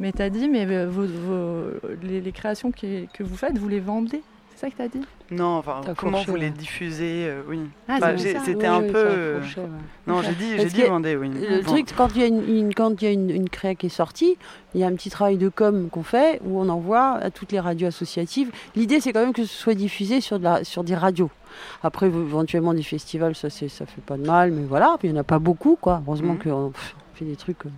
[0.00, 1.70] mais tu as dit, mais euh, vos, vos-
[2.02, 4.22] les, les créations qui- que vous faites, vous les vendez
[4.54, 5.00] C'est ça que tu as dit?
[5.30, 7.58] Non, enfin, comment vous les diffusez euh, Oui.
[7.88, 8.16] Ah, Bah.
[8.16, 8.96] C'était Oui, un oui, peu.
[8.98, 9.66] euh, fourché, ouais.
[10.06, 11.30] Non, j'ai dit, j'ai dit que vendez, oui.
[11.30, 11.72] Le Bon.
[11.72, 13.86] truc, quand il y a, une, une- quand il y a une, une créa qui
[13.86, 14.36] est sortie,
[14.74, 17.50] il y a un petit travail de com qu'on fait où on envoie à toutes
[17.50, 18.52] les radios associatives.
[18.76, 21.30] L'idée, c'est quand même que ce soit diffusé sur, de la, sur des radios.
[21.82, 24.96] Après, éventuellement, des festivals, ça, c'est- ça fait pas de mal, mais voilà.
[25.02, 26.02] Il n'y en a pas beaucoup, quoi.
[26.06, 27.66] Heureusement qu'on pff, on fait des trucs.
[27.66, 27.70] euh,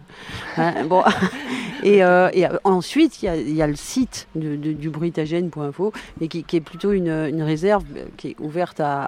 [0.56, 1.02] hein, bon.
[1.82, 4.90] et, euh, et ensuite, il y a, il y a le site de, de- du
[4.90, 9.04] bruitagène.info, et qui, qui est plutôt une, une réserve euh, qui est ouverte à-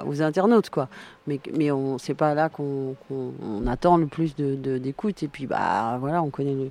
[0.00, 0.88] à- aux internautes, quoi
[1.26, 5.28] mais, mais on c'est pas là qu'on qu'on- on attend le plus de- d'écoute et
[5.28, 6.70] puis bah voilà on connaît le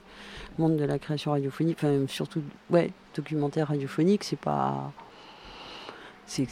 [0.59, 4.91] monde de la création radiophonique enfin surtout ouais documentaire radiophonique c'est pas
[6.25, 6.45] c'est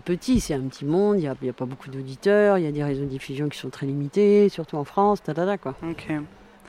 [0.00, 2.84] petit c'est un petit monde il y a, pas beaucoup d'auditeurs il y a des
[2.84, 6.06] réseaux de diffusion qui sont très limités surtout en France ta, ta, ta, quoi Ok.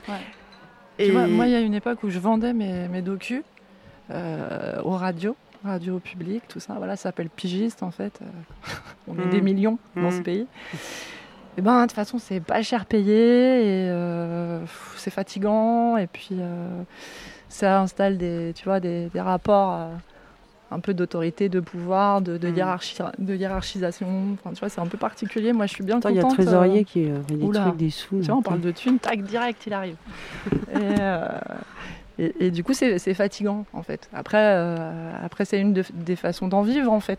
[0.08, 0.14] Ouais.
[0.98, 3.42] Et Tu vois, moi, il y a une époque où je vendais mes, mes docus
[4.10, 5.36] euh, aux radios.
[5.64, 6.74] radio publique, tout ça.
[6.74, 8.18] Voilà, ça s'appelle pigiste en fait.
[8.20, 8.26] Euh,
[9.08, 9.30] on est Mm.
[9.30, 10.12] des millions dans Mm.
[10.12, 10.46] ce pays.
[11.56, 14.60] Et ben, de toute façon, c'est pas cher payé et euh,
[14.96, 15.96] c'est fatigant.
[15.96, 16.82] Et puis, euh,
[17.48, 19.88] ça installe des, tu vois, des, des rapports euh,
[20.70, 22.54] un peu d'autorité, de pouvoir, de, de, Mm.
[22.54, 24.06] hiérarchi- de hiérarchisation.
[24.34, 25.52] Enfin, tu vois, c'est un peu particulier.
[25.52, 27.44] Moi, je suis bien Attends, il y a le trésorier euh, qui euh, fait des
[27.44, 27.60] oula.
[27.62, 28.20] trucs, des sous.
[28.20, 29.96] tu vois, on parle de thunes, tac, direct, il arrive.
[30.52, 31.28] et, euh,
[32.18, 34.08] et, et du coup, c'est fatigant, en fait.
[34.12, 37.18] Après, euh, après c'est une de- des façons d'en vivre, en fait.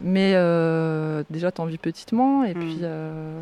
[0.00, 2.58] Mais euh, déjà, t'en vis petitement, et Mm.
[2.58, 3.40] puis, euh,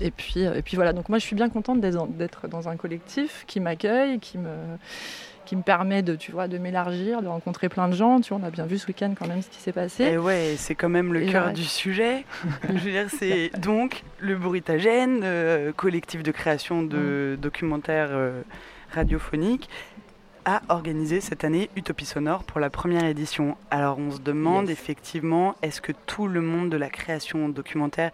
[0.00, 0.92] et puis, et puis voilà.
[0.92, 4.36] Donc moi, je suis bien contente d'être dans- d'être dans un collectif qui m'accueille, qui
[4.38, 4.48] me
[5.52, 8.22] qui me permet de, tu vois, de m'élargir, de rencontrer plein de gens.
[8.22, 10.04] Tu vois, on a bien vu ce week-end quand même ce qui s'est passé.
[10.04, 12.24] Et ouais, c'est quand même le cœur du sujet.
[12.66, 18.40] Je veux dire, c'est donc le Bruitagène, euh, collectif de création de documentaires euh,
[18.94, 19.68] radiophoniques,
[20.44, 23.56] a organisé cette année Utopie Sonore pour la première édition.
[23.70, 24.78] Alors on se demande Yes.
[24.78, 28.10] effectivement, est-ce que tout le monde de la création documentaire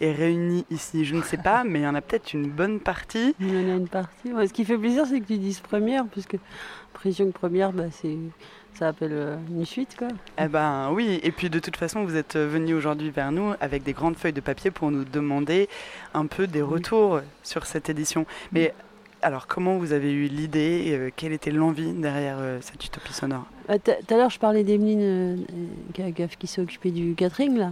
[0.00, 1.04] est réuni ici?
[1.04, 3.34] Je ne sais pas, mais il y en a peut-être une bonne partie.
[3.40, 4.32] Il y en a une partie.
[4.32, 6.36] Ouais, ce qui fait plaisir, c'est que tu dises première, puisque
[6.92, 8.16] pression que première, bah, c'est,
[8.74, 10.08] ça appelle euh, une suite, quoi.
[10.38, 13.82] Eh ben oui, et puis de toute façon, vous êtes venus aujourd'hui vers nous avec
[13.82, 15.68] des grandes feuilles de papier pour nous demander
[16.14, 18.24] un peu des retours sur cette édition.
[18.52, 18.72] Mais
[19.22, 23.44] alors, comment vous avez eu l'idée euh, Quelle était l'envie derrière euh, cette utopie sonore?
[23.68, 27.70] Ah, Tout à l'heure, je parlais d'Emeline euh, qui, s'est occupée du catering, là.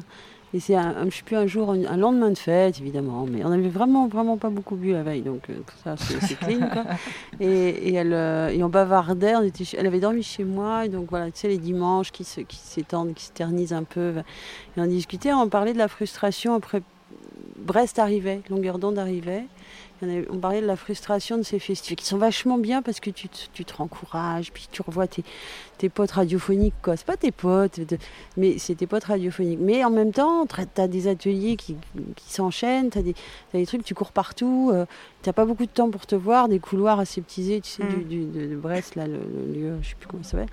[0.52, 3.26] Et c'est, un, je sais plus, un jour, un, un lendemain de fête, évidemment.
[3.28, 5.42] Mais on avait vraiment, vraiment pas beaucoup bu la veille, donc
[5.84, 6.84] ça, c'est, c'est clean, quoi.
[7.40, 8.12] Et, et, elle,
[8.52, 11.38] et on bavardait, on était chez- elle avait dormi chez moi, et donc voilà, tu
[11.40, 14.12] sais, les dimanches qui, se, qui s'étendent, qui se ternisent un peu.
[14.76, 16.82] Et on discutait, on parlait de la frustration après
[17.56, 19.44] Brest arrivait, longueur d'onde arrivait.
[20.02, 23.28] On parlait de la frustration de ces festivals qui sont vachement bien parce que tu
[23.28, 25.24] te, tu te rencourages, puis tu revois tes,
[25.80, 26.94] tes potes radiophoniques, quoi.
[26.98, 27.80] C'est pas tes potes,
[28.36, 29.60] mais c'est tes potes radiophoniques.
[29.62, 31.74] Mais en même temps, tu as des ateliers qui,
[32.16, 34.84] qui s'enchaînent, tu as, des trucs, tu cours partout, euh,
[35.22, 38.04] t'as pas beaucoup de temps pour te voir, des couloirs aseptisés, tu sais, Mm.
[38.04, 40.48] du, du- de, Brest, là, le, le lieu, je sais plus comment ça s'appelle.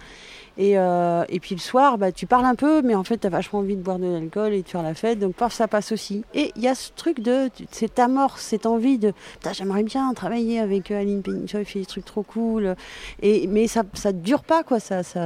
[0.59, 3.27] Et, euh, et puis le soir, bah, tu parles un peu, mais en fait, tu
[3.27, 5.67] as vachement envie de boire de l'alcool et de faire la fête, donc paf, ça
[5.67, 6.23] passe aussi.
[6.33, 10.11] Et il y a ce truc de, cette amorce, cette envie de, putain, j'aimerais bien
[10.13, 12.75] travailler avec euh, Aline Pénichon, il fait des trucs trop cool.
[13.21, 14.79] Et, mais ça ça dure pas, quoi.
[14.79, 15.16] Ça, ça...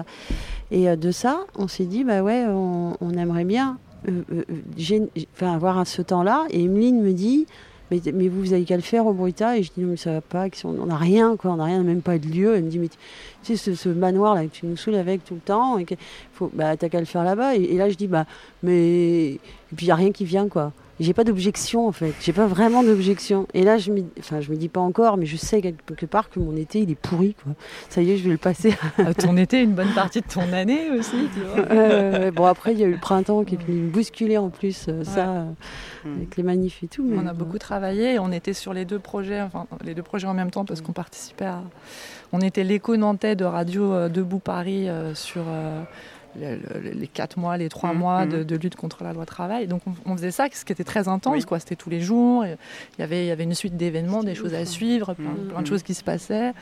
[0.71, 3.77] Et euh, de ça, on s'est dit, bah ouais, on, aimerait bien
[4.07, 6.45] euh, euh, avoir ce temps-là.
[6.49, 7.45] Et Emeline me dit,
[7.91, 9.57] mais, mais vous, vous avez qu'à le faire au Bruita.
[9.57, 11.51] Et je dis, non, mais ça va pas, on n'a rien, quoi.
[11.51, 12.55] On n'a rien, même pas de lieu.
[12.55, 12.97] Elle me dit, mais tu
[13.43, 15.95] sais, ce, ce manoir là que tu nous saoules avec tout le temps, et que,
[16.33, 17.55] faut, bah, t'as qu'à le faire là-bas.
[17.55, 18.25] Et, là, je dis, bah,
[18.63, 19.39] mais.
[19.75, 20.71] Puis, il n'y a rien qui vient, quoi.
[21.01, 23.47] J'ai pas d'objection en fait, j'ai pas vraiment d'objection.
[23.53, 26.29] Et là, je me, enfin, je me dis pas encore, mais je sais quelque part
[26.29, 27.53] que mon été il est pourri quoi.
[27.89, 28.73] Ça y est, je vais le passer.
[28.99, 31.65] Euh, ton été, une bonne partie de ton année aussi, tu vois.
[31.71, 34.49] Euh, bon après, il y a eu le printemps qui est venu me bousculer en
[34.49, 35.45] plus, euh, ça, euh,
[36.03, 36.17] Hmm.
[36.17, 37.03] avec les manifs et tout.
[37.03, 40.01] Mais On a beaucoup travaillé et on était sur les deux projets, enfin les deux
[40.01, 41.61] projets en même temps parce qu'on participait à.
[42.31, 45.43] On était l'écho nantais de Radio euh, Debout Paris euh, sur
[46.39, 48.31] le- le- les quatre mois, les trois Mhm, mois mhm.
[48.31, 49.67] de, de lutte contre la loi travail.
[49.67, 51.43] Donc on, on faisait ça, ce qui était très intense, Oui.
[51.43, 51.59] quoi.
[51.59, 52.45] C'était tous les jours.
[52.45, 52.57] Il
[52.99, 55.47] y avait, il y avait une suite d'événements, des choses à suivre, plein, Mhm.
[55.49, 56.53] plein de choses qui se passaient.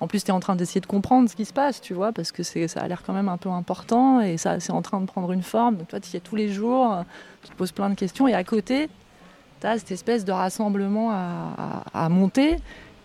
[0.00, 2.12] En plus, tu es en train d'essayer de comprendre ce qui se passe, tu vois,
[2.12, 5.00] parce que ça a l'air quand même un peu important et ça, c'est en train
[5.00, 5.76] de prendre une forme.
[5.76, 7.04] Donc toi, tu y es tous les jours,
[7.42, 8.88] tu te poses plein de questions et à côté,
[9.60, 12.56] tu as cette espèce de rassemblement à, à- à monter.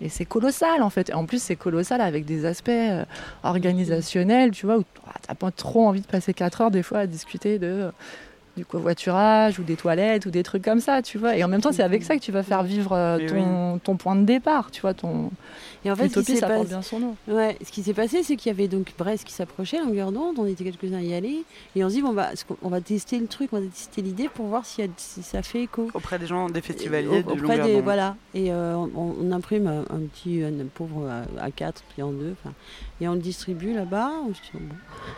[0.01, 1.09] Et c'est colossal en fait.
[1.09, 3.03] Et en plus, c'est colossal avec des aspects euh,
[3.43, 6.99] organisationnels, tu vois, où tu n'as pas trop envie de passer 4 heures des fois
[6.99, 7.91] à discuter de, euh,
[8.59, 11.37] du covoiturage ou des toilettes ou des trucs comme ça, tu vois.
[11.37, 13.95] Et en même temps, c'est avec ça que tu vas faire vivre euh, ton, ton
[13.95, 14.93] point de départ, tu vois.
[14.93, 15.31] Ton...
[15.85, 17.15] Et en fait, ce qui L'utopie, s'est ça porte passé- bien son nom.
[17.29, 20.35] Ouais, ce qui s'est passé, c'est qu'il y avait donc Brest qui s'approchait, longueur d'onde,
[20.37, 21.43] on était quelques-uns à y aller,
[21.75, 24.27] et on se dit, bon, bah, on va tester le truc, on va tester l'idée
[24.27, 25.87] pour voir si, si ça fait écho.
[25.93, 27.79] Auprès des gens, des festivaliers du auprès longueur des.
[27.81, 32.03] Voilà, et euh, on, on imprime un, un petit un pauvre à, à 4, puis
[32.03, 32.53] en deux, enfin,
[32.99, 34.11] et on le distribue là-bas.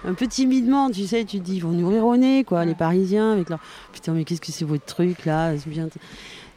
[0.05, 2.65] Un peu timidement, tu sais, tu te dis, ils vont nous rire au nez, quoi,
[2.65, 3.59] les Parisiens, avec leur
[3.93, 5.87] putain, mais qu'est-ce que c'est votre truc là bien...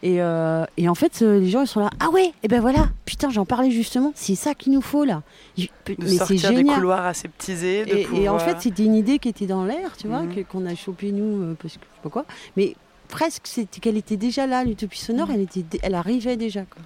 [0.03, 2.61] Et, euh, et en fait, euh, les gens ils sont là, ah ouais, et ben
[2.61, 5.23] voilà, putain, j'en parlais justement, c'est ça qu'il nous faut là.
[5.57, 8.85] Je- De mais c'est sortir des couloirs aseptisés, de Et, et en pouvoir- fait, c'était
[8.85, 10.45] une idée qui était dans l'air, tu vois, Mhm.
[10.45, 12.27] qu'on a chopé nous, euh, parce que je sais pas quoi.
[12.59, 12.75] Mais
[13.09, 16.65] presque, c'était qu'elle était déjà là, l'utopie sonore, elle, était, elle arrivait déjà.
[16.65, 16.83] Quoi.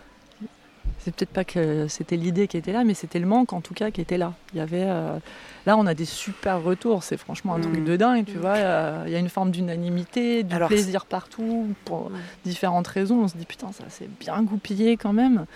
[1.09, 3.73] C'est peut-être pas que c'était l'idée qui était là, mais c'était le manque en tout
[3.73, 4.35] cas qui était là.
[4.53, 5.17] Il y avait, euh,
[5.65, 7.03] là, on a des super retours.
[7.03, 7.63] C'est franchement un Mm.
[7.63, 8.57] truc de dingue, tu vois.
[8.57, 12.19] Euh, Il y a une forme d'unanimité, du Alors, plaisir partout pour Ouais.
[12.45, 13.23] différentes raisons.
[13.23, 15.47] On se dit putain, ça c'est bien goupillé quand même.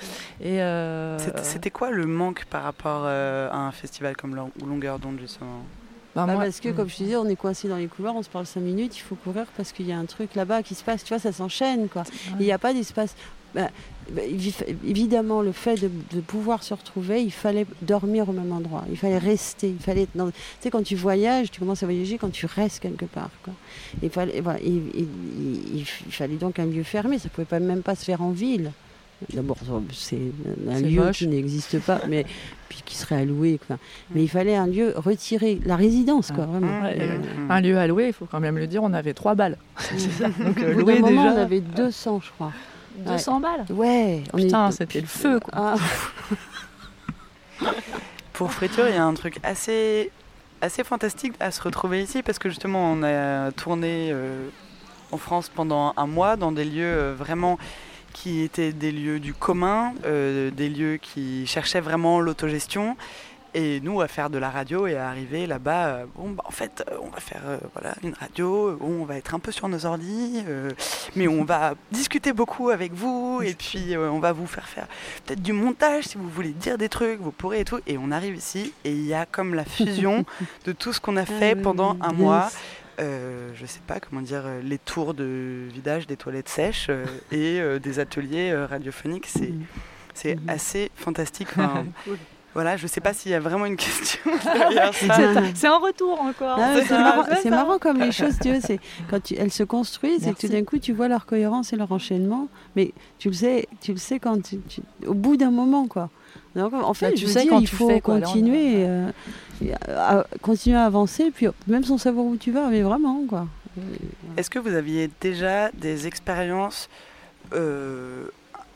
[0.40, 4.98] Et euh, C'était- quoi le manque par rapport euh, à un festival comme Long- Longueur
[4.98, 5.60] d'onde, justement?
[6.16, 8.14] Bah, Bah, moi- parce que, comme je te disais, on est coincé dans les couloirs,
[8.16, 10.62] on se parle cinq minutes, il faut courir parce qu'il y a un truc là-bas
[10.62, 12.04] qui se passe, tu vois, ça s'enchaîne, quoi.
[12.40, 13.14] Il n'y a pas d'espace.
[13.54, 13.68] Bah,
[14.84, 18.96] évidemment, le fait de, de pouvoir se retrouver, il fallait dormir au même endroit, il
[18.96, 20.28] fallait rester, il fallait être dans...
[20.30, 23.52] Tu sais, quand tu voyages, tu commences à voyager quand tu restes quelque part, quoi.
[24.02, 25.08] Il fallait, voilà, il, il-
[25.74, 28.30] il- il fallait donc un lieu fermé, ça pouvait pas, même pas se faire en
[28.30, 28.72] ville.
[29.32, 29.56] D'abord,
[29.92, 30.18] c'est
[30.68, 31.18] un lieu moche.
[31.18, 32.26] qui n'existe pas, mais
[32.68, 33.60] puis qui serait alloué.
[33.64, 33.78] quoi.
[34.14, 36.80] Mais il fallait un lieu retiré, la résidence, quoi, vraiment.
[36.82, 39.58] Ouais, Euh, Un lieu louer, il faut quand même le dire, on avait trois balles.
[39.78, 40.28] C'est ça.
[40.28, 42.52] Donc euh, moment, déjà on avait 200, je crois.
[42.96, 43.64] 200 balles.
[43.70, 44.22] Ouais.
[44.32, 45.40] on Putain, est- c'était le feu.
[45.40, 45.52] Quoi.
[45.54, 45.74] Ah,
[48.32, 50.10] Pour Friture, il y a un truc assez,
[50.60, 54.48] assez fantastique à se retrouver ici parce que justement, on a tourné euh,
[55.12, 57.58] en France pendant un mois dans des lieux euh, vraiment
[58.14, 62.96] qui étaient des lieux du commun, euh, des lieux qui cherchaient vraiment l'autogestion.
[63.54, 66.50] Et nous, à faire de la radio et à arriver là-bas, euh, bon, bah, en
[66.50, 69.68] fait, euh, on va faire euh, voilà, une radio, on va être un peu sur
[69.68, 70.42] nos ordi,
[71.16, 74.86] mais on va discuter beaucoup avec vous, et puis on va vous faire faire
[75.26, 77.80] peut-être du montage si vous voulez dire des trucs, vous pourrez et tout.
[77.86, 80.24] Et on arrive ici, et il y a comme la fusion
[80.64, 82.50] de tout ce qu'on a fait Ah oui, pendant un mois.
[82.98, 86.88] Je sais pas comment dire, les tours de vidage des toilettes sèches
[87.30, 89.26] et des ateliers radiophoniques.
[89.26, 89.64] C'est Mhm.
[90.14, 90.48] c'est Mhm.
[90.48, 91.48] assez fantastique.
[91.52, 91.84] Enfin,
[92.54, 95.16] Voilà, je sais pas s'il y a vraiment une question derrière ça.
[95.54, 96.58] C'est- en retour encore.
[96.60, 96.74] Ah
[97.42, 98.78] C'est marrant, comme les choses, tu vois, c'est
[99.10, 100.46] quand tu- elles se construisent et que Merci.
[100.46, 103.92] tout d'un coup tu vois leur cohérence et leur enchaînement, mais tu le sais, tu
[103.92, 106.10] le sais quand tu, tu- au bout d'un moment quoi.
[106.54, 108.20] Donc, en fait, Bah, tu je veux sais dire, quand il tu faut fais, quoi.
[108.20, 109.10] Continuer, euh,
[109.88, 113.46] à- continuer à avancer, puis même sans savoir où tu vas, mais vraiment quoi.
[114.36, 116.90] Est-ce que vous aviez déjà des expériences
[117.54, 118.24] euh,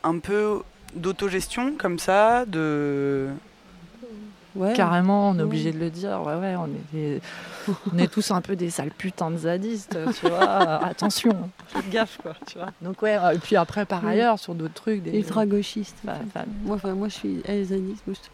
[0.03, 0.61] un peu
[0.95, 3.27] d'autogestion comme ça de...
[4.57, 4.73] Ouais.
[4.73, 5.43] Carrément, on est Ouais.
[5.43, 6.21] obligé de le dire.
[6.25, 7.21] Ouais, ouais, on est, des-
[7.93, 10.43] on est tous un peu des sales putains de zadistes, tu vois.
[10.43, 12.69] Euh, Attention, faites gaffe, quoi, tu vois.
[12.81, 14.07] Donc, ouais, euh, et puis après, par Mm.
[14.07, 15.17] ailleurs, sur d'autres trucs, des.
[15.17, 15.95] Ultra gauchiste.
[16.03, 18.01] Enfin, enfin, Moi, enfin, moi, je suis alzaniste.
[18.07, 18.29] moi, je-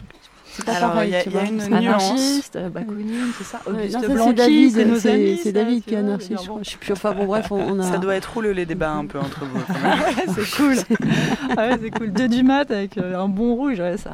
[0.56, 1.50] C'est pas Alors, pareil, il y a- tu il y a vois.
[1.50, 3.60] une anarchistes, euh, Bakounine, c'est ça.
[3.66, 5.40] Auguste non, ça, c'est Blanqui, David, c'est nos amis.
[5.42, 6.44] c'est David qui est anarchiste, je bon.
[6.46, 6.60] crois.
[6.64, 6.92] Je sais plus.
[6.94, 7.84] Enfin bon, bref, on, on a.
[7.92, 9.60] Ça doit être roule les débats un peu entre vous.
[10.36, 10.76] c'est cool.
[11.58, 12.12] ah ouais, c'est cool.
[12.14, 14.12] Deux du mat avec euh, un bon rouge, ouais, ça.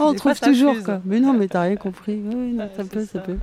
[0.00, 1.00] Oh, on trouve toujours quoi.
[1.04, 2.14] Mais non, mais t'as rien compris.
[2.24, 3.18] Oui, oui, non, Ouais, ça peut, ça ça.
[3.20, 3.36] peut.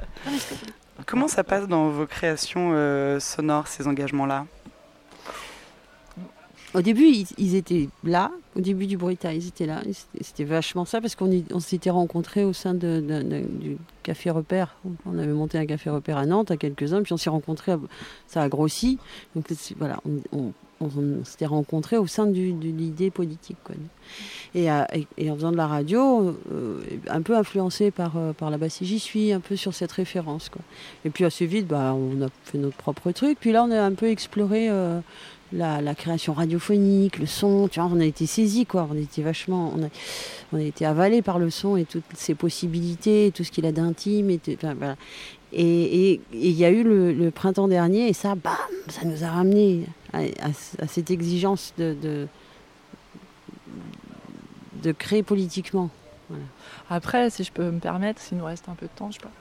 [1.06, 4.46] Comment ça passe dans vos créations euh, sonores, ces engagements-là?
[6.76, 7.08] Au début,
[7.38, 8.32] ils, étaient là.
[8.56, 9.82] Au début du Bruita, ils étaient là.
[10.22, 13.02] C'était vachement ça parce qu'on s'était rencontrés au sein de,
[13.60, 14.76] du café repère.
[15.06, 17.74] On avait monté un café repère à Nantes à quelques-uns, puis on s'est rencontrés.
[18.28, 19.00] Ça a grossi.
[19.36, 19.48] Donc
[19.78, 20.00] voilà,
[20.32, 20.52] on,
[21.24, 23.58] s'était rencontrés au sein de l'idée politique.
[23.64, 23.76] Quoi.
[24.54, 28.86] Et, en faisant de la radio, euh, un peu influencé par, euh, par la Bassie,
[28.86, 30.50] j'y suis un peu sur cette référence.
[31.04, 33.38] Et puis assez vite, bah, on a fait notre propre truc.
[33.40, 35.02] Puis là, on a un peu exploré euh,
[35.54, 37.68] la, création radiophonique, le son.
[37.68, 38.88] Tu vois, on a été saisis, quoi.
[38.92, 39.74] On a été vachement,
[40.52, 43.72] on a, été avalé par le son et toutes ses possibilités, tout ce qu'il a
[43.72, 44.30] d'intime.
[44.30, 44.42] Et.
[45.52, 48.54] Et il y a eu le, printemps dernier, et ça, bam,
[48.88, 50.54] ça nous a ramené à,
[50.88, 52.28] cette exigence de, de,
[54.84, 55.90] de créer politiquement.
[56.90, 59.24] Après, si je peux me permettre, s'il nous reste un peu de temps, je sais
[59.24, 59.32] pas.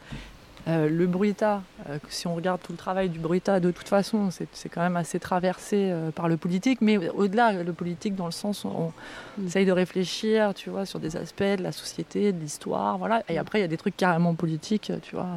[0.69, 4.31] Euh, le bruita, euh, si on regarde tout le travail du bruita, de toute façon,
[4.31, 8.27] c'est c'est quand même assez traversé euh, par le politique, mais au-delà, le politique dans
[8.27, 8.93] le sens où on
[9.39, 9.47] Mm.
[9.47, 13.23] essaye de réfléchir, tu vois, sur des aspects de la société, de l'histoire, voilà.
[13.29, 15.29] Et après, il y a des trucs carrément politiques, tu vois,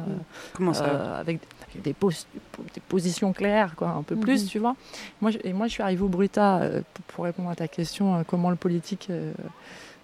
[0.54, 1.38] Comment ça euh, avec,
[1.70, 2.26] avec des, pos-
[2.74, 4.74] des positions claires, quoi, un peu plus, tu vois.
[5.20, 6.60] Moi, je, et moi, je suis arrivée au bruita
[6.94, 9.08] pour, pour répondre à ta question, comment le politique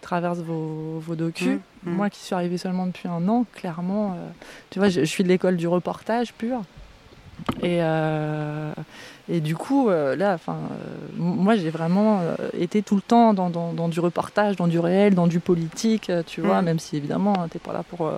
[0.01, 1.59] traverse vos, vos docus.
[1.59, 1.95] Mmh, mmh.
[1.97, 4.29] Moi qui suis arrivée seulement depuis un an, clairement, euh,
[4.71, 6.61] tu vois, je, je suis de l'école du reportage pur.
[7.63, 8.73] Et, euh,
[9.29, 10.57] et du coup, euh, là, enfin,
[11.17, 12.21] moi j'ai vraiment
[12.59, 16.11] été tout le temps dans, dans- dans du reportage, dans du réel, dans du politique,
[16.27, 16.65] tu vois, Mm.
[16.65, 18.11] même si évidemment, tu n'es pas là pour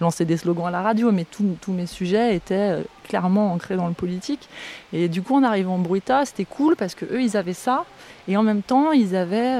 [0.00, 2.76] lancer des slogans à la radio, mais tous mes sujets étaient
[3.08, 4.48] clairement ancrés dans le politique.
[4.92, 7.84] Et du coup, en arrivant en Bruita, c'était cool parce que eux, ils avaient ça,
[8.28, 9.58] et en même temps, ils avaient.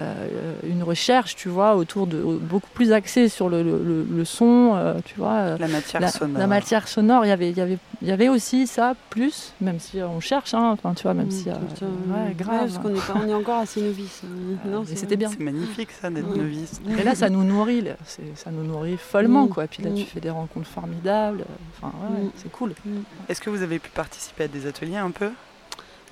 [0.00, 4.72] Euh, euh, une recherche, tu vois, autour de beaucoup plus axée sur le, le- son,
[4.74, 6.38] euh, tu vois, euh, La matière la, sonore.
[6.38, 7.24] la matière sonore.
[7.24, 10.20] Il y avait, il y avait, il y avait aussi ça plus, même si on
[10.20, 12.58] cherche, hein, enfin, tu vois, même Mm, si, euh, ouais, ouais, grave.
[12.72, 14.22] parce qu'on est, on est encore assez novices.
[14.64, 15.28] Non, mais c'est c'était bien.
[15.30, 16.80] C'est magnifique ça d'être novice.
[16.98, 17.94] Et là, ça nous nourrit, là.
[18.34, 19.48] Ça nous nourrit follement, Mm.
[19.50, 19.66] quoi.
[19.66, 20.06] Puis là, tu Mm.
[20.06, 21.44] fais des rencontres formidables.
[21.76, 22.30] Enfin, ouais, ouais, Mm.
[22.36, 22.72] c'est cool.
[23.28, 25.30] Est-ce que vous avez pu participer à des ateliers un peu?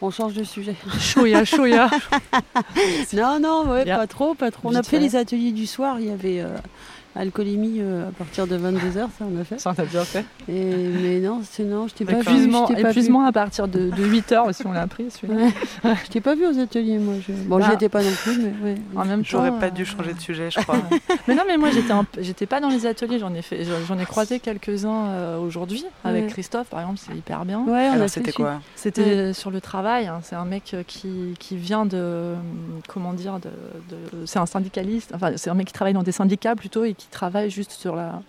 [0.03, 0.74] On change de sujet.
[0.98, 1.90] Choya, choya.
[3.12, 4.68] Non, non, ouais, pas trop, pas trop.
[4.70, 4.98] On a fait.
[4.98, 5.96] les ateliers du soir.
[6.01, 6.57] Il y avait, euh,
[7.17, 9.59] Alcoolémie euh, à partir de 22h, ça on a fait.
[9.59, 10.25] Ça, on a bien fait.
[10.49, 12.21] Et, mais non, c'est non, je t'ai pas vu.
[12.21, 15.11] Épuisement, à partir de, de 8h aussi, on l'a pris vu.
[15.11, 15.47] celui-là.
[15.85, 15.95] Ouais.
[16.05, 17.15] je t'ai pas vu aux ateliers, moi.
[17.27, 17.33] Je...
[17.33, 18.75] Bon, Bah, j'y étais pas non plus, mais ouais.
[18.97, 19.27] En même temps.
[19.29, 20.77] J'aurais pas euh, dû changer de sujet, je crois.
[21.29, 23.65] Mais non, mais moi j'étais un peu- j'étais pas dans les ateliers, j'en ai fait,
[23.87, 26.31] j'en ai croisé quelques-uns euh, aujourd'hui avec Ouais.
[26.31, 27.61] Christophe par exemple, c'est hyper bien.
[27.61, 30.83] Ouais, on a Alors, c'était quoi C'était sur le travail, hein, c'est un mec euh,
[30.87, 32.35] qui, qui vient de euh,
[32.89, 33.49] comment dire de,
[33.95, 36.95] de- c'est un syndicaliste, enfin c'est un mec qui travaille dans des syndicats plutôt et
[37.01, 38.20] qui travaille juste sur la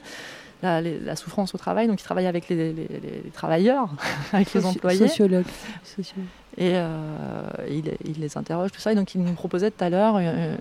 [0.63, 3.89] la, souffrance au travail, donc il travaille avec les, les- les- les travailleurs,
[4.31, 5.07] avec les employés.
[5.07, 5.45] Sociologue.
[5.83, 6.27] Sociologue.
[6.57, 8.91] Et euh, il, il les interroge, tout ça.
[8.91, 10.55] Et donc, il nous proposait tout à l'heure euh,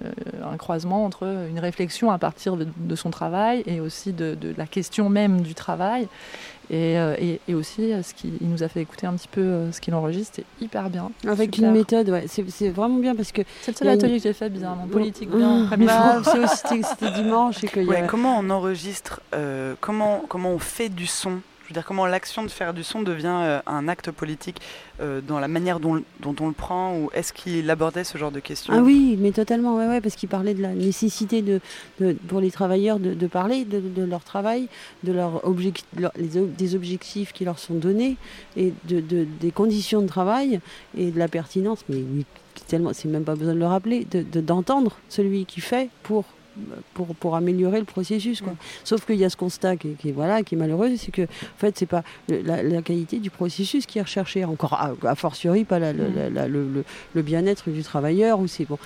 [0.51, 4.55] un croisement entre une réflexion à partir de, de son travail et aussi de, de
[4.57, 6.09] la question même du travail.
[6.73, 9.27] Et, euh, et, et aussi, euh, ce qui, il nous a fait écouter un petit
[9.27, 10.37] peu euh, ce qu'il enregistre.
[10.37, 11.11] C'était hyper bien.
[11.27, 11.69] Avec Super.
[11.69, 12.27] une méthode, ouais.
[12.29, 13.43] C'est c'est vraiment bien parce que.
[13.63, 14.87] C'est le seul une- atelier que j'ai fait, bizarrement.
[14.87, 15.65] Politique, bien.
[15.67, 15.85] Mmh.
[15.85, 18.07] Bah, c'est C'était c'était dimanche et qu'il y Ouais, a.
[18.07, 21.41] comment on enregistre, euh, comment, comment on fait du son
[21.71, 24.61] Veux dire, comment l'action de faire du son devient euh, un acte politique
[25.01, 28.33] euh, dans la manière dont, dont on le prend Ou est-ce qu'il abordait ce genre
[28.33, 28.75] de questions?
[28.77, 31.61] Ah oui, mais totalement, ouais, ouais, parce qu'il parlait de la nécessité de,
[32.27, 34.67] pour les travailleurs de, parler de, leur travail,
[35.05, 35.13] de
[36.59, 38.17] des objectifs qui leur sont donnés
[38.57, 40.59] et de, de- des conditions de travail
[40.99, 41.85] et de la pertinence.
[41.89, 42.03] Mais
[42.67, 46.25] tellement, c'est même pas besoin de le rappeler, de- de- d'entendre celui qui fait pour
[46.95, 48.41] pour, pour améliorer le processus.
[48.41, 48.55] Quoi.
[48.85, 51.77] Sauf qu'il y a ce constat qui, voilà, qui est malheureux, c'est que en fait,
[51.79, 54.45] c'est pas la, la qualité du processus qui est recherchée.
[54.45, 56.85] Encore a, a fortiori, pas la- la- la- la- le,
[57.15, 58.79] le- bien-être du travailleur ou c'est bon,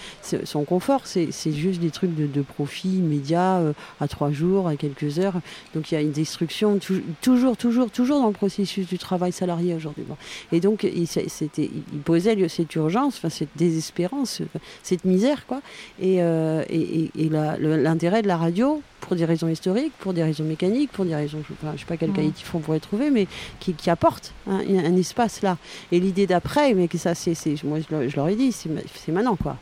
[0.45, 4.77] son confort, c'est juste des trucs de, de profit immédiat euh, à trois jours, à
[4.77, 5.41] quelques heures.
[5.75, 9.33] Donc il y a une destruction tou- toujours, toujours, toujours dans le processus du travail
[9.33, 10.05] salarié aujourd'hui.
[10.07, 10.17] Bon.
[10.53, 11.71] Et donc il, c'était,
[12.05, 14.43] posait cette urgence, cette désespérance,
[14.83, 15.61] cette misère, quoi.
[16.01, 19.93] Et, euh, et, et- et la- le- l'intérêt de la radio, pour des raisons historiques,
[19.99, 22.17] pour des raisons mécaniques, pour des raisons, je ne sais pas quel Mhm.
[22.17, 23.27] qualitif on pourrait trouver, mais
[23.61, 25.59] qui, qui apporte un, un espace là.
[25.93, 29.37] Et l'idée d'après, mais que ça, c'est, c'est- moi je, leur- ai dit, c'est maintenant
[29.37, 29.57] quoi.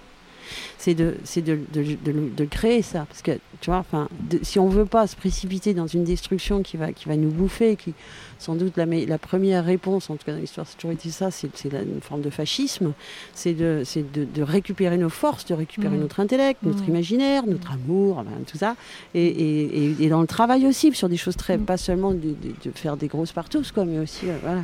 [0.79, 1.97] C'est de, c'est de, de,
[2.37, 4.09] de créer ça, parce que tu vois, enfin,
[4.43, 7.77] si on veut pas se précipiter dans une destruction qui va, qui va nous bouffer,
[7.77, 7.95] qui
[8.39, 11.49] sans doute la, première réponse, en tout cas dans l'histoire, c'est toujours été ça, c'est,
[11.65, 12.93] une forme de fascisme,
[13.35, 16.03] c'est de, c'est de, récupérer nos forces, de récupérer Mhm.
[16.03, 16.89] notre intellect, notre Mhm.
[16.89, 18.75] imaginaire, notre amour, tout ça,
[19.15, 21.65] et, et, et- et dans le travail aussi, sur des choses très, Mhm.
[21.65, 22.35] pas seulement de,
[22.75, 24.63] faire des grosses partous, quoi, mais aussi, euh, voilà.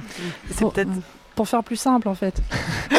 [0.51, 0.91] C'est Pour, peut-être.
[1.39, 2.35] Pour faire plus simple, en fait.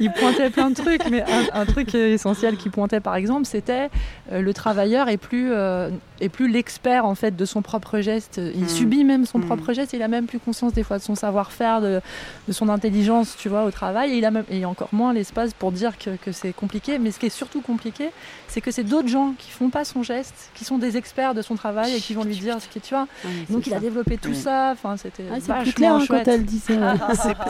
[0.00, 3.90] il pointait plein de trucs, mais un, un truc essentiel qu'il pointait, par exemple, c'était
[4.30, 8.40] euh, le travailleur est plus, euh, est plus l'expert en fait de son propre geste.
[8.54, 8.68] Il Mm.
[8.68, 9.46] subit même son Mm.
[9.46, 9.92] propre geste.
[9.92, 12.00] Il a même plus conscience des fois de son savoir-faire, de,
[12.46, 14.12] de son intelligence, tu vois, au travail.
[14.12, 17.00] Et il a même, et encore moins l'espace pour dire que, que c'est compliqué.
[17.00, 18.10] Mais ce qui est surtout compliqué,
[18.46, 21.42] c'est que c'est d'autres gens qui font pas son geste, qui sont des experts de
[21.42, 23.08] son travail et qui vont lui dire ce que tu vois.
[23.48, 24.70] Donc il a développé tout ça.
[24.72, 26.19] Enfin, c'était Ah, vachement plus clair hein, chouette.
[26.24, 26.94] Quand elle dit ça.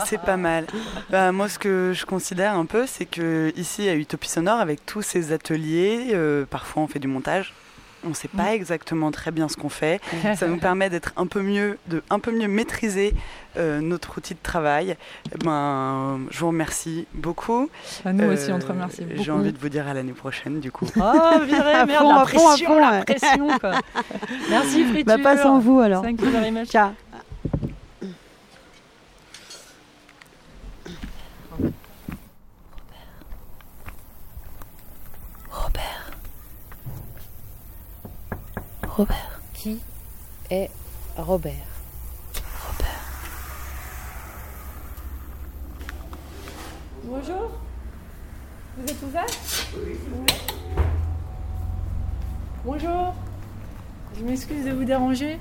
[0.05, 0.65] C'est pas mal.
[1.09, 4.85] Bah, moi, ce que je considère un peu, c'est que ici à Utopie Sonore, avec
[4.85, 7.53] tous ces ateliers, euh, parfois on fait du montage.
[8.03, 8.55] On ne sait pas Mm.
[8.55, 10.01] exactement très bien ce qu'on fait.
[10.35, 13.13] Ça nous permet d'être un peu mieux, de un peu mieux maîtriser
[13.57, 14.95] euh, notre outil de travail.
[15.45, 17.69] Ben, je vous remercie beaucoup.
[18.03, 19.21] Ah, Nous aussi, Euh, on te remercie beaucoup.
[19.23, 20.87] J'ai envie de vous dire à l'année prochaine, du coup.
[20.97, 23.73] Oh, virée, merde, fond, la pression, fond, la pression, quoi.
[24.49, 25.05] Merci, Friture.
[25.05, 26.01] Bah, pas sans vous alors.
[26.01, 26.69] Thank you very much.
[26.69, 26.89] Ciao.
[39.01, 39.41] Robert.
[39.55, 39.79] Qui
[40.51, 40.69] est
[41.17, 41.53] Robert?
[47.03, 47.49] Bonjour.
[48.77, 49.25] Vous êtes ouvert?
[49.73, 49.97] Oui.
[52.63, 53.15] Bonjour.
[54.19, 55.39] Je m'excuse de vous déranger.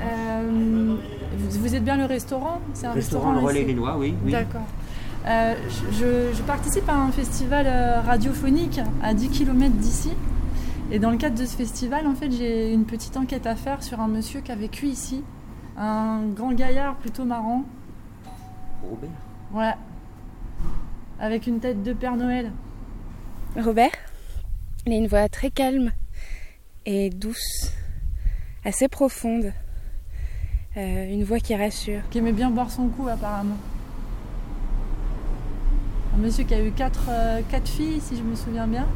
[0.00, 0.96] Euh,
[1.36, 2.62] vous, êtes bien le restaurant?
[2.72, 4.14] C'est un restaurant, Restaurant Le Relais Lillois, oui.
[4.24, 4.32] oui.
[4.32, 4.62] D'accord.
[5.26, 5.54] Euh,
[5.92, 10.12] je, je participe à un festival euh, radiophonique à 10 km d'ici.
[10.90, 13.82] Et dans le cadre de ce festival, en fait, j'ai une petite enquête à faire
[13.82, 15.22] sur un monsieur qui a vécu ici.
[15.76, 17.64] Un grand gaillard plutôt marrant.
[18.82, 19.10] Robert.
[19.52, 19.74] Ouais.
[21.20, 22.52] Avec une tête de Père Noël.
[23.56, 23.90] Robert,
[24.86, 25.90] il a une voix très calme
[26.86, 27.72] et douce,
[28.64, 29.52] assez profonde.
[30.76, 32.00] Euh, une voix qui rassure.
[32.10, 33.56] Qui aimait bien boire son coup, apparemment.
[36.14, 38.86] Un monsieur qui a eu quatre, euh, quatre filles, si je me souviens bien.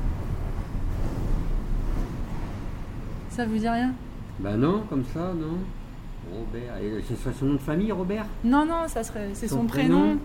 [3.33, 3.93] Ça vous dit rien
[4.41, 5.57] Bah non, comme ça, non.
[6.31, 6.77] Robert.
[6.83, 8.27] Et ce serait son nom de famille, Robert?
[8.45, 10.01] Non, non, ça serait, c'est son, Son prénom.
[10.01, 10.19] prénom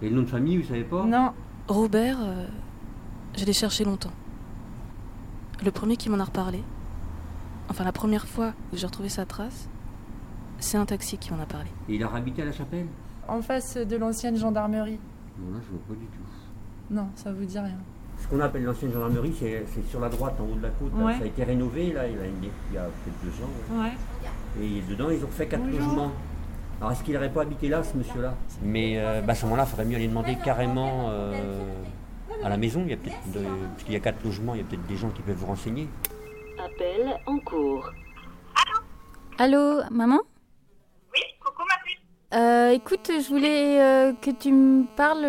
[0.00, 1.04] Et le nom de famille, vous savez pas?
[1.04, 1.32] Non,
[1.68, 2.46] Robert, euh,
[3.36, 4.10] je l'ai cherché longtemps.
[5.62, 6.62] Le premier qui m'en a reparlé,
[7.68, 9.68] enfin la première fois où j'ai retrouvé sa trace,
[10.58, 11.68] c'est un taxi qui m'en a parlé.
[11.90, 12.86] Et il a habité à la chapelle?
[13.28, 14.98] En face de l'ancienne gendarmerie.
[15.38, 16.22] Non, là, je vois pas du tout.
[16.94, 17.78] Non, ça vous dit rien.
[18.22, 20.92] Ce qu'on appelle l'ancienne gendarmerie, c'est sur la droite, en haut de la côte.
[20.96, 21.04] là.
[21.04, 21.14] Ouais.
[21.18, 23.50] Ça a été rénové, là, il y a, une- il y a peut-être deux ans.
[23.82, 23.90] ouais.
[24.60, 24.64] Ouais.
[24.64, 25.80] Et dedans, ils ont fait quatre Bonjour.
[25.80, 26.12] logements.
[26.80, 28.34] Alors, est-ce qu'il n'aurait pas habité là, ce monsieur-là?
[28.62, 31.32] Mais euh, bah, à ce moment-là, il faudrait mieux aller demander carrément euh,
[32.44, 32.82] à la maison.
[32.84, 33.40] Il y a peut-être de-
[33.72, 35.46] Parce qu'il y a quatre logements, il y a peut-être des gens qui peuvent vous
[35.46, 35.88] renseigner.
[36.64, 37.90] Appel en cours.
[39.38, 40.20] Allô, maman?
[41.12, 41.98] Oui, coucou ma fille.
[42.34, 45.22] Euh, écoute, je voulais euh, que tu me parles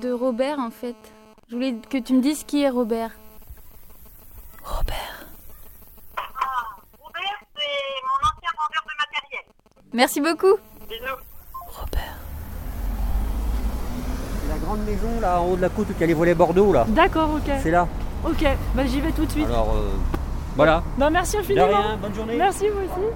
[0.00, 0.96] de Robert en fait.
[1.48, 3.10] Je voulais que tu me dises qui est Robert.
[4.64, 5.26] Robert.
[7.00, 9.44] Robert, c'est mon ancien vendeur de matériel.
[9.92, 10.56] Merci beaucoup.
[10.88, 11.20] Bisous.
[14.42, 16.72] C'est la grande maison, là, en haut de la côte, y a les volets Bordeaux,
[16.72, 16.84] là.
[16.88, 17.50] D'accord, ok.
[17.62, 17.86] C'est là.
[18.24, 18.44] Ok,
[18.74, 19.46] bah j'y vais tout de suite.
[19.46, 19.92] Alors, euh,
[20.56, 20.82] voilà.
[20.98, 21.66] Non, merci De infiniment.
[21.66, 22.36] rien, bonne journée.
[22.36, 23.14] Merci, vous aussi.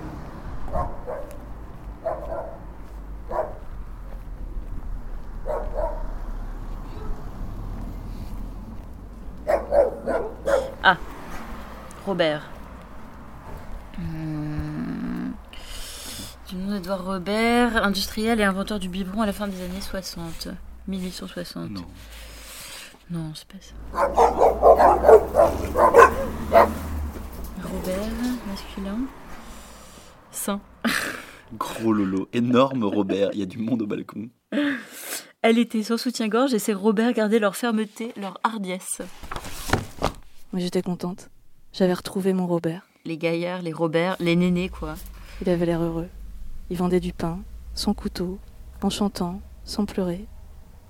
[10.82, 10.96] Ah,
[12.07, 12.48] Robert.
[16.48, 20.48] Du nom d'Edouard Robert, industriel et inventeur du biberon à la fin des années 60.
[20.88, 21.70] 1860.
[21.70, 21.84] Non.
[23.11, 23.74] Non, c'est pas ça.
[27.62, 27.98] Robert,
[28.48, 28.98] masculin.
[30.30, 30.61] Saint.
[31.55, 34.28] Gros lolo, énorme Robert, il y a du monde au balcon.
[35.42, 39.03] Elle était sans soutien-gorge et ses Robert gardaient leur fermeté, leur hardiesse.
[40.53, 41.30] Mais j'étais contente.
[41.72, 42.86] J'avais retrouvé mon Robert.
[43.05, 44.96] Les gaillards, les Robert, les nénés, quoi.
[45.40, 46.09] Il avait l'air heureux.
[46.70, 47.38] Il vendait du pain,
[47.74, 48.38] sans couteau,
[48.82, 50.26] en chantant, sans pleurer.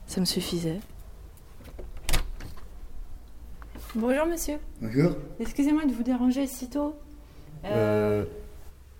[0.06, 0.80] Ça me suffisait.
[3.94, 4.58] Bonjour monsieur.
[4.80, 5.12] Bonjour.
[5.40, 6.96] Excusez-moi de vous déranger si tôt.
[7.66, 8.24] Euh,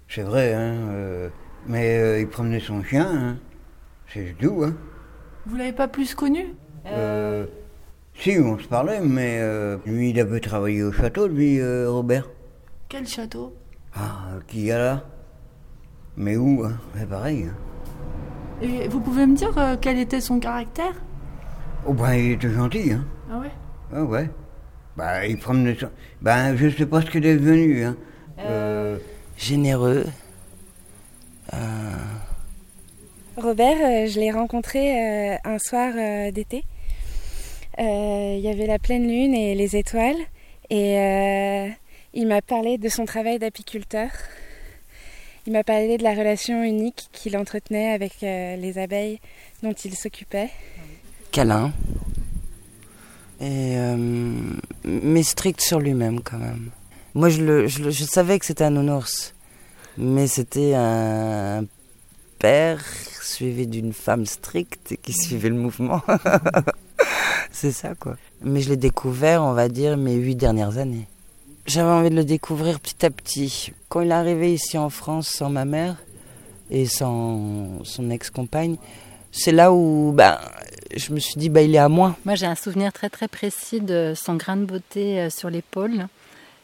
[0.09, 1.29] c'est vrai, hein, euh,
[1.67, 3.39] mais euh, il promenait son chien, hein.
[4.13, 4.75] C'est tout, hein.
[5.47, 6.55] Vous l'avez pas plus connu?
[6.87, 7.47] Euh,
[8.21, 12.29] si, on se parlait, mais euh, lui, il avait travaillé au château, lui, euh, Robert.
[12.89, 13.55] Quel château?
[13.95, 15.05] Ah, qui y a là?
[16.17, 16.79] Mais où, hein?
[16.95, 17.55] C'est pareil, hein.
[18.63, 20.95] Et vous pouvez me dire euh, quel était son caractère?
[21.87, 23.05] Oh, ben, il était gentil, hein.
[23.33, 23.51] Ah ouais?
[23.93, 24.31] Ah ouais.
[24.97, 25.89] Bah, il promenait son...
[26.21, 27.97] Ben, je sais pas ce qu'il est devenu, hein.
[28.39, 28.99] Euh,
[29.37, 30.05] Généreux.
[33.37, 36.63] Robert, je l'ai rencontré euh, un soir euh, d'été.
[37.81, 40.17] Euh, Il y avait la pleine lune et les étoiles.
[40.69, 41.69] Et euh,
[42.15, 44.11] il m'a parlé de son travail d'apiculteur.
[45.47, 49.21] Il m'a parlé de la relation unique qu'il entretenait avec euh, les abeilles
[49.63, 50.51] dont il s'occupait.
[51.33, 51.73] Câlin.
[53.41, 53.77] Et,
[54.85, 56.71] mais strict sur lui-même quand même.
[57.15, 59.35] Moi je, savais que c'était un nounours.
[59.97, 61.65] Mais c'était un
[62.39, 62.85] père
[63.31, 66.03] suivi d'une femme stricte qui suivait le mouvement.
[67.53, 68.17] C'est ça quoi.
[68.43, 71.07] Mais je l'ai découvert, on va dire, mes huit dernières années.
[71.67, 73.73] J'avais envie de le découvrir petit à petit.
[73.89, 75.97] Quand il est arrivé ici en France sans ma mère
[76.71, 78.77] et sans son ex-compagne,
[79.33, 80.39] c'est là où ben,
[80.97, 82.17] je me suis dit, bah, il est à moi.
[82.25, 86.09] Moi, j'ai un souvenir très très précis de son grain de beauté euh, sur l'épaule.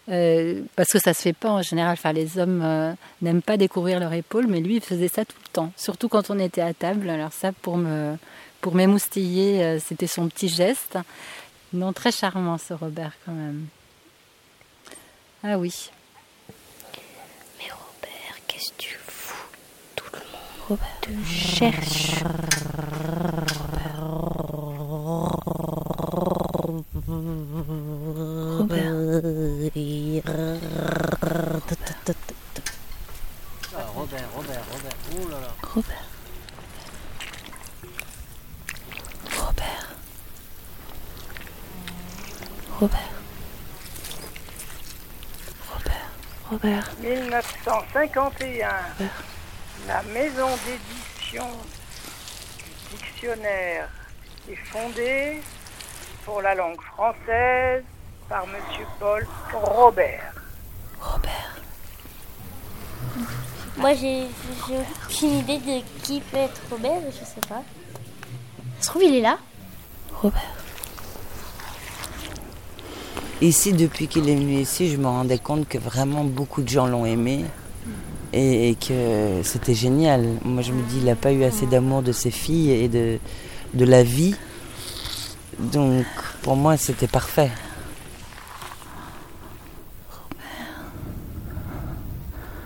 [0.08, 1.94] Euh, parce que ça se fait pas en général.
[1.94, 2.92] Enfin, les hommes euh,
[3.22, 5.72] n'aiment pas découvrir leur épaule, mais lui, il faisait ça tout le temps.
[5.76, 7.10] Surtout quand on était à table.
[7.10, 8.16] Alors ça, pour me
[8.60, 10.98] pour m'émoustiller, euh, c'était son petit geste.
[11.72, 13.66] Non, très charmant ce Robert quand même.
[15.42, 15.90] Ah oui.
[17.58, 19.46] Mais Robert, qu'est-ce que tu fous
[19.96, 20.20] Tout le
[20.68, 22.22] monde te cherche.
[33.96, 34.96] Robert, Robert, Robert.
[35.12, 35.48] Oh là là.
[35.74, 36.04] Robert.
[39.38, 39.96] Robert.
[42.78, 43.16] Robert.
[46.50, 46.92] Robert.
[47.26, 47.84] Robert.
[48.06, 48.68] 1951.
[49.88, 51.46] La maison d'édition
[52.90, 53.88] du dictionnaire
[54.50, 55.40] est fondée
[56.24, 57.82] pour la langue française
[58.28, 60.32] par Monsieur Paul Robert.
[63.76, 64.26] Moi, j'ai
[64.66, 67.62] j'ai aucune idée de qui peut être Robert, je sais pas.
[68.78, 69.38] Ça se trouve, il est là
[70.14, 70.40] Robert.
[73.42, 76.86] Ici, depuis qu'il est venu ici, je me rendais compte que vraiment beaucoup de gens
[76.86, 77.44] l'ont aimé
[78.36, 80.24] et, que c'était génial.
[80.44, 83.18] Moi, je me dis, il n'a pas eu assez d'amour de ses filles et de,
[83.84, 84.36] la vie.
[85.58, 86.04] Donc,
[86.42, 87.50] pour moi, c'était parfait.
[90.10, 90.36] Robert.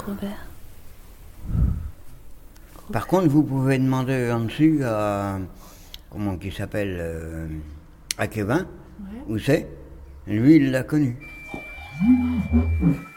[0.07, 0.47] Robert.
[2.93, 5.39] Par contre, vous pouvez demander en dessus à.
[6.11, 7.47] Comment qui s'appelle euh,
[8.19, 8.67] À Kevin.
[8.99, 9.07] Ouais.
[9.29, 9.69] Où c'est?
[10.27, 11.17] Lui, il l'a connu.
[12.03, 13.10] Mmh.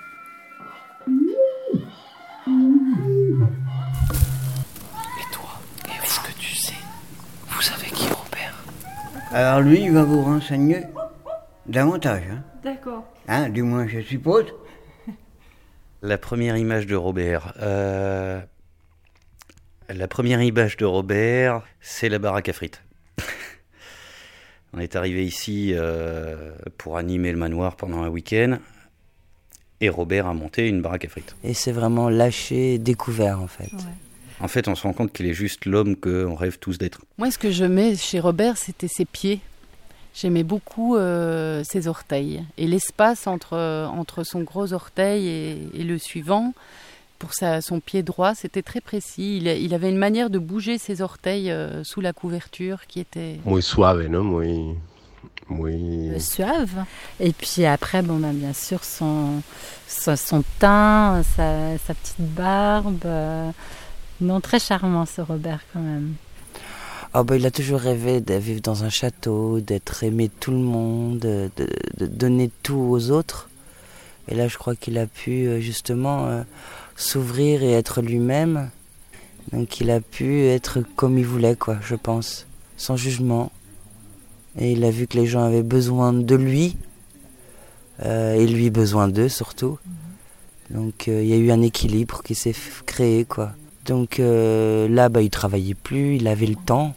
[9.34, 10.84] Alors lui, il va vous renseigner
[11.66, 12.24] davantage.
[12.32, 13.04] Hein, D'accord.
[13.28, 14.46] Hein, du moins, je suppose.
[16.02, 17.54] La première image de Robert.
[17.62, 18.40] euh,
[19.90, 22.84] La première image de Robert, c'est la baraque à frites.
[24.74, 28.58] On est arrivé ici euh, pour animer le manoir pendant un week-end.
[29.82, 31.36] Et Robert a monté une baraque à frites.
[31.44, 33.72] Et c'est vraiment lâché, découvert en fait.
[34.40, 37.02] En fait, on se rend compte qu'il est juste l'homme qu'on rêve tous d'être.
[37.18, 39.40] Moi, ce que je mets chez Robert, c'était ses pieds.
[40.16, 42.44] J'aimais beaucoup euh, ses orteils.
[42.58, 43.58] Et l'espace entre,
[43.88, 46.54] entre son gros orteil et, et le suivant,
[47.20, 49.38] pour sa, son pied droit, c'était très précis.
[49.38, 53.40] Il, il avait une manière de bouger ses orteils euh, sous la couverture qui était...
[53.46, 54.24] Muy suave, ¿no?
[54.24, 54.76] Muy.
[55.50, 56.20] Muy.
[56.20, 56.86] suave.
[57.20, 59.42] Et puis après, bon, bah, bien sûr, son,
[59.88, 63.06] son, son teint, sa, sa petite barbe.
[63.06, 63.50] euh,
[64.24, 66.14] non, très charmant ce Robert quand même.
[67.14, 70.52] Ah bah, il a toujours rêvé de vivre dans un château, d'être aimé de tout
[70.52, 71.52] le monde, de,
[72.00, 73.50] donner tout aux autres.
[74.28, 76.44] Et là, je crois qu'il a pu euh, justement euh,
[76.96, 78.72] s'ouvrir et être lui-même.
[79.52, 82.48] Donc il a pu être comme il voulait, quoi, je pense,
[82.78, 83.52] sans jugement.
[84.58, 86.78] Et il a vu que les gens avaient besoin de lui,
[88.02, 89.78] euh, et lui besoin d'eux surtout.
[90.70, 92.56] Donc euh, il y a eu un équilibre qui s'est
[92.86, 93.54] créé, quoi.
[93.86, 96.94] Donc euh, là, bah, il travaillait plus, il avait le temps.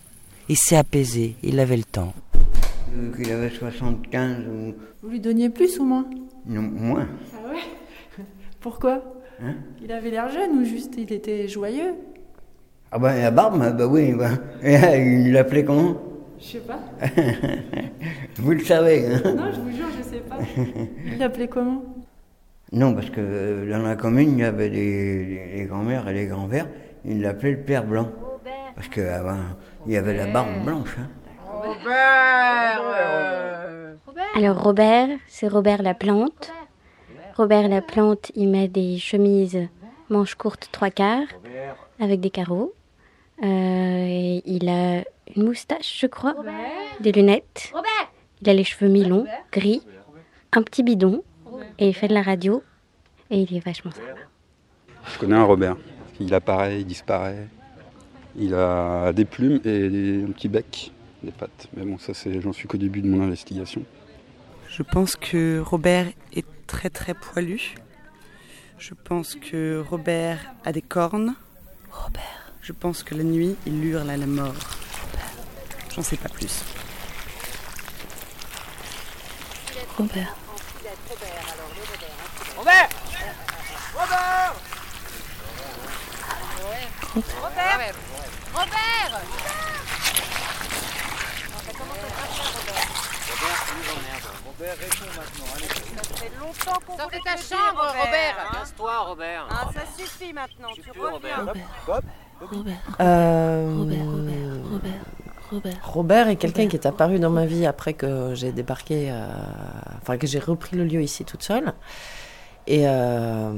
[0.48, 2.14] Il s'est apaisé, il avait le temps.
[3.16, 4.74] Qu'il avait 75 ou.
[5.02, 6.06] Vous lui donniez plus ou moins?
[6.46, 7.08] Non, moins.
[7.34, 8.24] Ah ouais?
[8.60, 9.02] Pourquoi?
[9.42, 9.54] Hein?
[9.82, 11.94] Il avait l'air jeune ou juste il était joyeux?
[12.92, 14.30] Ah ben la barbe, bah oui, bah.
[14.62, 14.76] Et,
[15.24, 15.96] il l'appelait comment?
[16.38, 16.78] Je sais pas.
[18.36, 20.38] Vous le savez, hein Non, je vous jure, je sais pas.
[21.06, 21.82] Il l'appelait comment?
[22.76, 26.14] Non, parce que euh, dans la commune, il y avait des, des- les grands-mères et
[26.14, 26.68] les grands-pères,
[27.04, 28.10] ils l'appelaient le père blanc.
[28.74, 29.38] Parce qu'avant,
[29.86, 30.94] il y avait la barbe blanche.
[31.00, 31.08] hein.
[34.34, 36.52] Alors Robert, c'est Robert la plante.
[37.36, 37.68] Robert.
[37.68, 39.68] La plante, il met des chemises
[40.10, 41.26] manches courtes trois quarts
[42.00, 42.74] avec des carreaux.
[43.42, 44.98] Euh, et il a
[45.34, 46.34] une moustache, je crois,
[47.00, 47.72] des lunettes.
[48.42, 49.82] Il a les cheveux mi-longs, gris,
[50.52, 51.22] un petit bidon
[51.78, 52.62] et il fait de la radio
[53.30, 54.20] et il est vachement sympa.
[55.12, 55.76] Je connais un Robert.
[56.20, 57.48] Il apparaît, il disparaît.
[58.36, 61.68] Il a des plumes et des- un petit bec, des pattes.
[61.76, 63.82] Mais bon, ça, c'est, j'en suis qu'au début de mon investigation.
[64.68, 67.74] Je pense que Robert est très très poilu.
[68.78, 71.34] Je pense que Robert a des cornes.
[71.90, 72.52] Robert.
[72.60, 74.54] Je pense que la nuit, il hurle à la mort.
[75.94, 76.62] J'en sais pas plus.
[79.96, 80.34] Robert.
[82.66, 82.88] Robert
[83.94, 84.54] Robert
[87.40, 87.94] Robert
[88.52, 89.12] Robert
[94.46, 95.46] Robert, réponds maintenant.
[95.54, 95.68] Allez.
[95.68, 99.46] Ça fait longtemps qu'on Sors de ta chambre, Robert Casse-toi, Robert.
[99.50, 101.46] Ah, ça suffit maintenant, tu reviens.
[101.86, 102.04] Bob
[102.98, 103.84] Euh,
[105.84, 109.28] Robert est quelqu'un qui est apparu dans ma vie après que j'ai débarqué, euh,
[110.02, 111.72] enfin que j'ai repris le lieu ici toute seule,
[112.66, 113.52] et euh,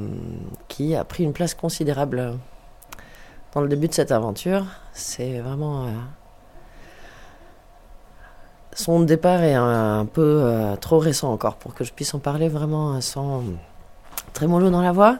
[0.67, 2.37] qui a pris une place considérable
[3.53, 4.65] dans le début de cette aventure.
[4.93, 5.89] C'est vraiment euh,
[8.73, 12.49] son départ est un, peu euh, trop récent encore pour que je puisse en parler
[12.49, 13.43] vraiment sans
[14.33, 15.17] trémolo dans la voix.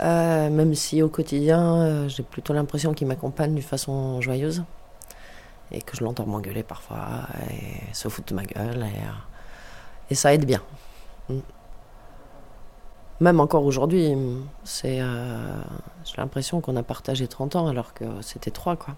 [0.00, 4.64] Même si au quotidien, j'ai plutôt l'impression qu'il m'accompagne d'une façon joyeuse
[5.70, 10.34] et que je l'entends m'engueuler parfois et se foutre de ma gueule et, et ça
[10.34, 10.60] aide bien.
[11.28, 11.38] Mm.
[13.24, 14.12] Même encore aujourd'hui,
[14.64, 15.56] c'est, euh,
[16.04, 18.96] j'ai l'impression qu'on a partagé 30 ans alors que c'était 3 quoi.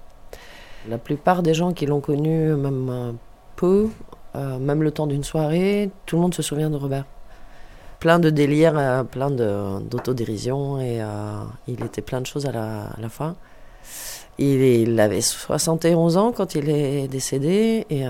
[0.88, 3.14] La plupart des gens qui l'ont connu, même
[3.54, 3.88] peu,
[4.34, 7.04] euh, même le temps d'une soirée, tout le monde se souvient de Robert
[8.00, 11.00] plein de délires, euh, plein de- d'autodérision et
[11.68, 13.36] il était plein de choses à la, à la fois.
[14.38, 18.04] Il, il avait 71 ans quand il est décédé et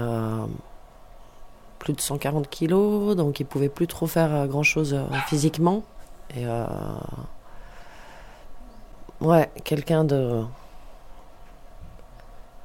[1.79, 4.97] plus de 140 kilos, donc il pouvait plus trop faire grand chose
[5.27, 5.83] physiquement.
[6.35, 6.67] Et euh,
[9.21, 10.43] ouais, quelqu'un de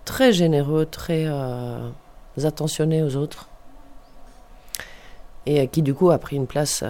[0.05, 1.89] très généreux, très euh,
[2.43, 3.47] attentionné aux autres
[5.45, 6.84] et euh, qui du coup a pris une place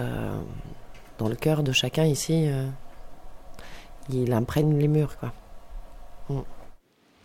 [1.18, 2.48] dans le cœur de chacun ici.
[4.10, 5.16] il imprègne les murs.
[6.28, 6.40] Mm.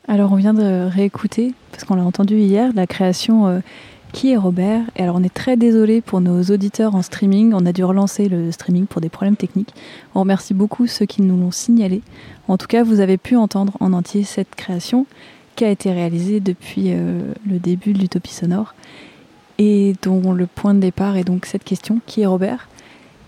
[0.10, 3.62] Alors on vient de réécouter, parce qu'on l'a entendu hier, la création
[4.14, 4.82] Qui est Robert?
[4.96, 8.30] Et alors on est très désolé pour nos auditeurs en streaming, on a dû relancer
[8.30, 9.74] le streaming pour des problèmes techniques.
[10.16, 12.02] On remercie beaucoup ceux qui nous l'ont signalé.
[12.48, 15.06] En tout cas, vous avez pu entendre en entier cette création
[15.56, 18.74] qui a été réalisée depuis euh, le début de l'Utopie sonore
[19.60, 22.70] et dont le point de départ est donc cette question, qui est Robert?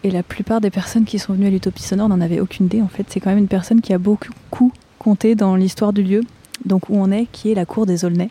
[0.04, 2.82] Et la plupart des personnes qui sont venues à l'Utopie sonore n'en avaient aucune idée
[2.82, 3.06] en fait.
[3.10, 6.22] C'est quand même une personne qui a beaucoup compté dans l'histoire du lieu,
[6.66, 8.30] donc où on est, qui est la cour des Aulnay,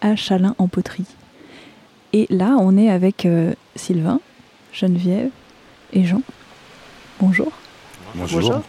[0.00, 1.06] à Chalin en poterie.
[2.14, 4.20] Et là, on est avec euh, Sylvain,
[4.72, 5.30] Geneviève
[5.92, 6.22] et Jean.
[7.18, 7.50] Bonjour.
[8.14, 8.62] Bonjour.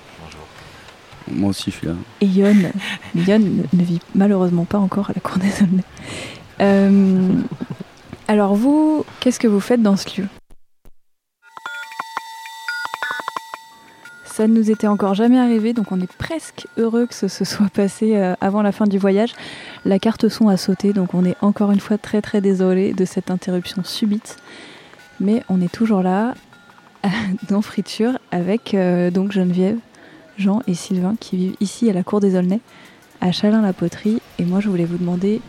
[1.31, 1.93] Moi aussi, je suis là.
[2.21, 2.71] Et Yon,
[3.15, 3.37] Yon
[3.71, 5.83] ne vit malheureusement pas encore à la cour des Aulnay.
[6.59, 7.33] Euh,
[8.27, 10.27] alors vous, qu'est-ce que vous faites dans ce lieu?
[14.35, 17.45] Ça ne nous était encore jamais arrivé, donc on est presque heureux que ce se
[17.45, 19.31] soit passé euh, avant la fin du voyage.
[19.85, 23.05] La carte son a sauté, donc on est encore une fois très très désolé de
[23.05, 24.35] cette interruption subite.
[25.21, 26.33] Mais on est toujours là,
[27.47, 29.77] dans Friture, avec euh, donc Geneviève,
[30.37, 32.59] Jean et Sylvain qui vivent ici à la Cour des Aulnay,
[33.21, 34.21] à Chalin-la-Poterie.
[34.37, 35.39] Et moi je voulais vous demander,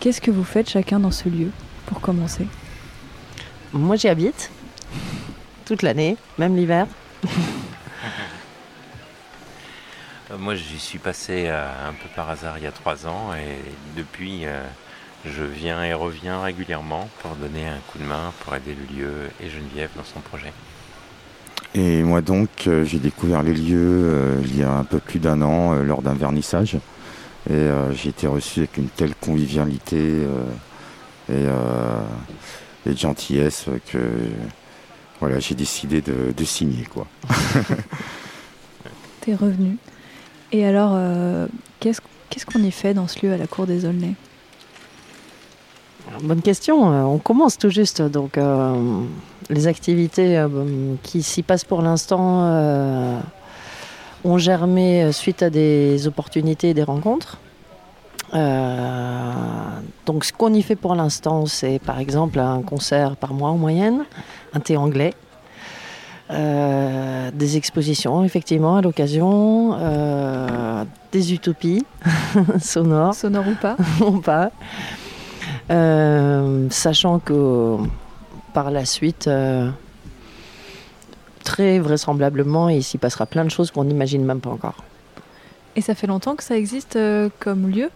[0.00, 1.50] qu'est-ce que vous faites chacun dans ce lieu,
[1.84, 2.46] pour commencer?
[3.74, 4.50] Moi j'y habite,
[5.66, 6.86] toute l'année, même l'hiver.
[10.30, 13.32] Euh, Moi, j'y suis passé euh, un peu par hasard il y a trois ans
[13.34, 13.60] et
[13.96, 14.62] depuis, euh,
[15.24, 19.12] je viens et reviens régulièrement pour donner un coup de main, pour aider le lieu
[19.40, 20.52] et Geneviève dans son projet.
[21.74, 25.74] Et moi donc, j'ai découvert les lieux il y a un peu plus d'un an
[25.74, 26.78] lors d'un vernissage.
[27.50, 30.26] Et j'ai été reçu avec une telle convivialité
[31.28, 31.46] et,
[32.96, 33.98] gentillesse que
[35.20, 36.84] voilà, j'ai décidé de, de signer.
[36.92, 37.06] quoi.
[39.20, 39.76] T'es revenu.
[40.52, 41.46] Et alors, euh,
[41.80, 42.00] qu'est-ce
[42.30, 44.14] qu'est-ce qu'on y fait dans ce lieu à la Cour des Aulnay?
[46.22, 46.92] Bonne question.
[46.92, 48.00] Euh, On commence tout juste.
[48.02, 49.02] Donc, euh,
[49.50, 50.48] les activités euh,
[51.02, 53.18] qui s'y passent pour l'instant euh,
[54.24, 57.38] ont germé suite à des opportunités et des rencontres.
[58.34, 59.32] Euh,
[60.04, 63.56] donc, ce qu'on y fait pour l'instant, c'est par exemple un concert par mois en
[63.56, 64.04] moyenne,
[64.54, 65.14] un thé anglais.
[66.28, 71.84] Euh, des expositions, effectivement, à l'occasion, euh, des utopies
[72.60, 73.14] sonores.
[73.14, 74.50] Sonores ou pas Ou pas.
[75.70, 77.76] Euh, sachant que
[78.54, 79.30] par la suite,
[81.44, 84.82] très vraisemblablement, il s'y passera plein de choses qu'on n'imagine même pas encore.
[85.76, 86.98] Et ça fait longtemps que ça existe
[87.38, 87.90] comme lieu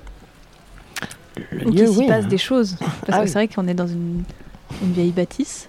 [1.50, 2.06] Le Ou qu'il s'y oui.
[2.06, 3.26] passe des choses Parce Ah que oui.
[3.28, 4.22] c'est vrai qu'on est dans une,
[4.82, 5.68] une vieille bâtisse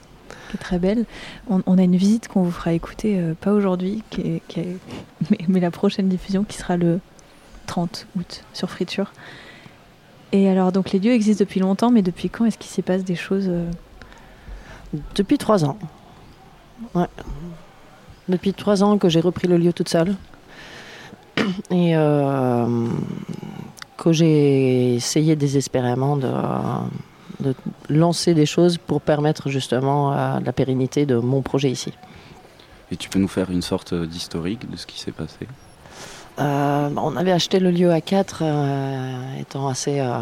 [0.57, 1.05] très belle.
[1.49, 4.03] On, a une visite qu'on vous fera écouter, euh, pas aujourd'hui,
[5.47, 6.99] mais la prochaine diffusion qui sera le
[7.67, 9.11] 30 août sur Friture.
[10.31, 13.03] Et alors, donc les lieux existent depuis longtemps, mais depuis quand est-ce qu'il s'y passe
[13.03, 13.69] des choses euh,
[15.15, 15.77] Depuis trois ans.
[16.95, 17.07] Ouais.
[18.29, 20.15] Depuis trois ans que j'ai repris le lieu toute seule.
[21.69, 22.87] Et euh,
[23.97, 26.31] que j'ai essayé désespérément de,
[27.41, 27.55] de
[27.89, 31.93] lancer des choses pour permettre justement euh, la pérennité de mon projet ici.
[32.91, 35.47] Et tu peux nous faire une sorte d'historique de ce qui s'est passé?
[36.39, 38.43] Euh, on avait acheté le lieu à 4,
[39.39, 40.19] étant assez euh,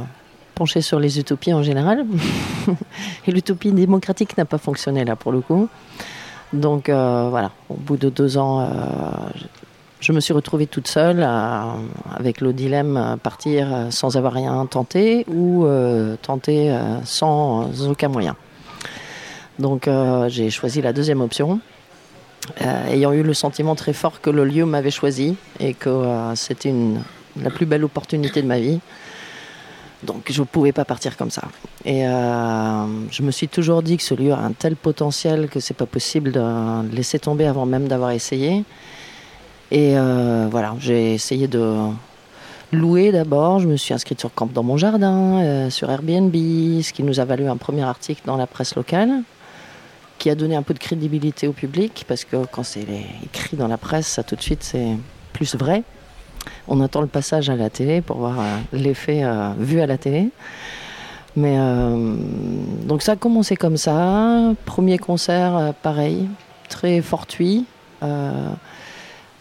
[0.55, 2.05] penché sur les utopies en général.
[3.27, 5.69] Et l'utopie démocratique n'a pas fonctionné là pour le coup.
[6.53, 8.65] Donc euh, voilà, au bout de deux ans, euh,
[9.99, 11.27] je- me suis retrouvée toute seule
[12.15, 18.07] avec le dilemme partir euh, sans avoir rien tenté ou euh, tenter euh, sans aucun
[18.09, 18.35] moyen.
[19.59, 19.89] Donc
[20.29, 21.59] j'ai choisi la deuxième option.
[22.61, 26.73] Ayant eu le sentiment très fort que le lieu m'avait choisi et que c'était
[27.35, 28.79] la plus belle opportunité de ma vie.
[30.03, 31.43] Donc je ne pouvais pas partir comme ça.
[31.83, 35.73] Et je me suis toujours dit que ce lieu a un tel potentiel que c'est
[35.73, 38.63] pas possible de laisser tomber avant même d'avoir essayé.
[39.71, 41.75] Et euh, voilà, j'ai essayé de
[42.71, 43.59] louer d'abord.
[43.59, 47.19] Je me suis inscrite sur Camp dans mon jardin, euh, sur Airbnb, ce qui nous
[47.19, 49.21] a valu un premier article dans la presse locale
[50.17, 52.85] qui a donné un peu de crédibilité au public, parce que quand c'est
[53.23, 54.97] écrit dans la presse, ça tout de suite c'est
[55.31, 55.83] plus vrai.
[56.67, 59.23] On attend le passage à la télé pour voir euh, l'effet
[59.57, 60.29] vu à la télé.
[61.37, 61.57] Mais
[62.85, 64.51] donc ça a commencé comme ça.
[64.65, 66.27] Premier concert, pareil,
[66.67, 67.65] très fortuit.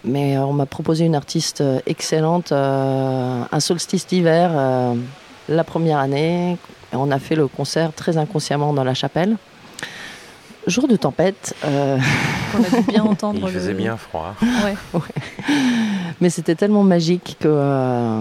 [0.08, 4.94] Mais on m'a proposé une artiste euh, excellente, euh, un solstice d'hiver, euh,
[5.48, 6.56] la première année.
[6.92, 9.36] Et on a fait le concert très inconsciemment dans la chapelle
[10.68, 11.54] jour de tempête.
[11.64, 11.98] Euh,
[12.58, 13.40] On a dû bien entendre.
[13.42, 14.34] Il faisait bien froid.
[14.64, 15.00] Ouais.
[16.20, 18.20] Mais c'était tellement magique que euh,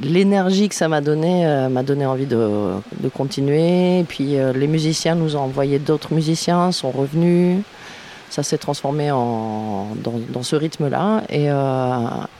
[0.00, 4.00] l'énergie que ça m'a donné euh, m'a donné envie de, de continuer.
[4.00, 7.62] Et puis euh, les musiciens nous ont envoyé d'autres musiciens, sont revenus.
[8.30, 11.22] Ça s'est transformé en, dans, dans ce rythme-là.
[11.28, 11.54] Et euh,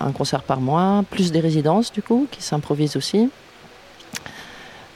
[0.00, 3.30] un concert par mois, plus des résidences du coup, qui s'improvisent aussi.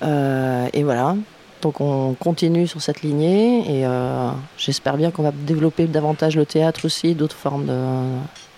[0.02, 1.16] Euh, et voilà.
[1.62, 6.46] Donc on continue sur cette lignée et euh, j'espère bien qu'on va développer davantage le
[6.46, 7.78] théâtre aussi, d'autres formes, de,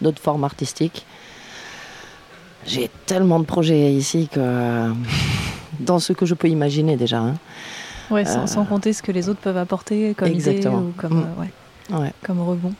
[0.00, 1.04] d'autres formes artistiques.
[2.64, 4.92] J'ai tellement de projets ici que
[5.80, 7.18] dans ce que je peux imaginer déjà.
[7.18, 7.34] hein.
[8.10, 10.78] Ouais, sans, sans compter ce que les autres peuvent apporter comme Exactement.
[10.78, 11.40] idée ou comme, Mm.
[11.40, 11.52] ouais,
[11.90, 12.12] Ouais.
[12.22, 12.74] comme rebond.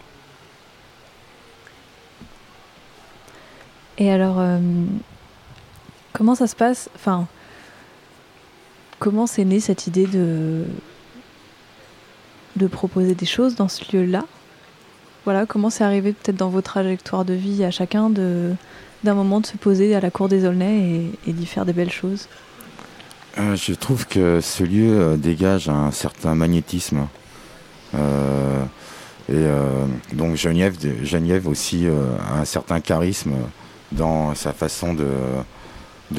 [3.99, 4.59] Et alors, euh,
[6.13, 6.89] comment ça se passe?
[6.95, 7.27] Enfin,
[8.99, 10.65] comment c'est né cette idée de
[12.57, 14.25] de proposer des choses dans ce lieu-là?
[15.25, 18.55] Voilà, comment c'est arrivé peut-être dans vos trajectoires de vie à chacun de
[19.05, 21.73] d'un moment de se poser à la cour des Aulnay et, et d'y faire des
[21.73, 22.29] belles choses?
[23.39, 27.09] Euh, je trouve que ce lieu euh, dégage un certain magnétisme.
[27.95, 28.65] Euh,
[29.29, 33.33] et euh, donc Geneviève, Geneviève aussi euh, a un certain charisme
[33.93, 35.07] dans sa façon de,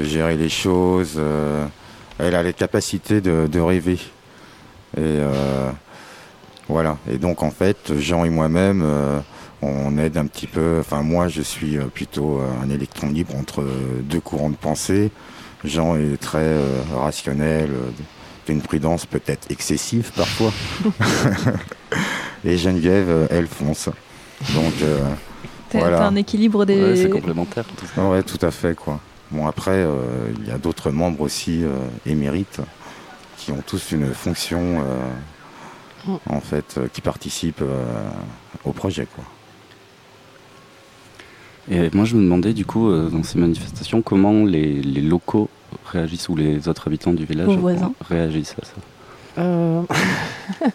[0.04, 1.16] gérer les choses.
[1.18, 1.66] euh,
[2.18, 4.00] elle a les capacités de, de rêver.
[4.98, 5.20] Et
[6.70, 6.98] voilà.
[7.10, 8.86] Et donc en fait, Jean et moi-même,
[9.64, 10.78] on aide un petit peu.
[10.80, 13.66] Enfin moi, je suis plutôt un électron libre entre
[14.02, 15.10] deux courants de pensée.
[15.66, 16.56] Jean est très
[16.96, 17.72] rationnel,
[18.46, 20.54] d'une prudence peut-être excessive parfois.
[22.46, 23.90] Et Geneviève, euh, elle fonce.
[24.54, 25.00] Donc euh,
[25.72, 25.98] voilà.
[26.00, 26.82] t'as un équilibre des.
[26.82, 27.66] Ouais, c'est complémentaire.
[27.66, 28.02] Tout.
[28.02, 29.00] Ouais, tout à fait quoi.
[29.32, 30.02] Bon après, euh,
[30.40, 31.70] il y a d'autres membres aussi euh,
[32.06, 32.60] émérites
[33.38, 35.10] qui ont tous une fonction euh,
[36.06, 36.16] Mm.
[36.30, 37.86] en fait euh, qui participent euh,
[38.66, 39.24] au projet quoi.
[41.72, 45.50] Et moi, je me demandais, du coup, euh, dans ces manifestations, comment les, les locaux
[45.86, 47.58] réagissent ou les autres habitants du village
[48.06, 48.74] réagissent à ça?
[49.38, 49.82] Euh,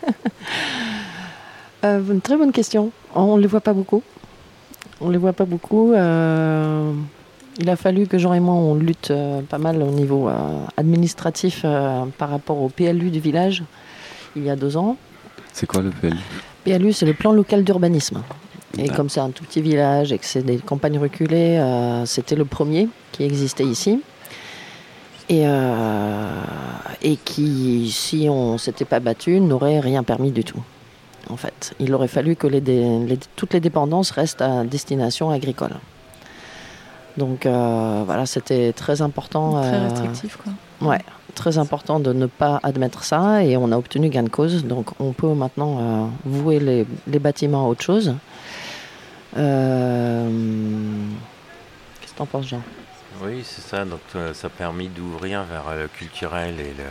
[1.84, 2.90] euh, une très bonne question.
[3.14, 4.02] On ne les voit pas beaucoup.
[5.00, 5.92] On les voit pas beaucoup.
[5.92, 6.92] Euh,
[7.58, 10.30] il a fallu que Jean et moi on lutte euh, pas mal au niveau
[10.76, 13.64] administratif par rapport au PLU du village
[14.36, 14.96] il y a deux ans.
[15.52, 16.16] C'est quoi le PLU
[16.64, 18.22] PLU, c'est le plan local d'urbanisme.
[18.76, 18.94] Et Ah.
[18.94, 21.60] comme c'est un tout petit village et que c'est des campagnes reculées,
[22.04, 24.00] c'était le premier qui existait ici.
[25.30, 26.30] Et, euh,
[27.02, 30.62] et qui, si on s'était pas battu, n'aurait rien permis du tout.
[31.30, 35.30] En fait, il aurait fallu que les dé- les- toutes les dépendances restent à destination
[35.30, 35.72] agricole.
[37.16, 39.60] Donc euh, voilà, c'était très important.
[39.60, 40.52] Très euh, restrictif, quoi.
[40.90, 41.00] Ouais,
[41.34, 44.64] très important de ne pas admettre ça et on a obtenu gain de cause.
[44.64, 48.14] Donc on peut maintenant euh, vouer les, les bâtiments à autre chose.
[49.36, 50.28] Euh,
[52.00, 52.60] Qu'est-ce que t'en penses, Jean?
[53.22, 53.84] Oui, c'est ça.
[53.84, 54.00] Donc
[54.32, 56.84] ça a permis d'ouvrir vers le culturel et le,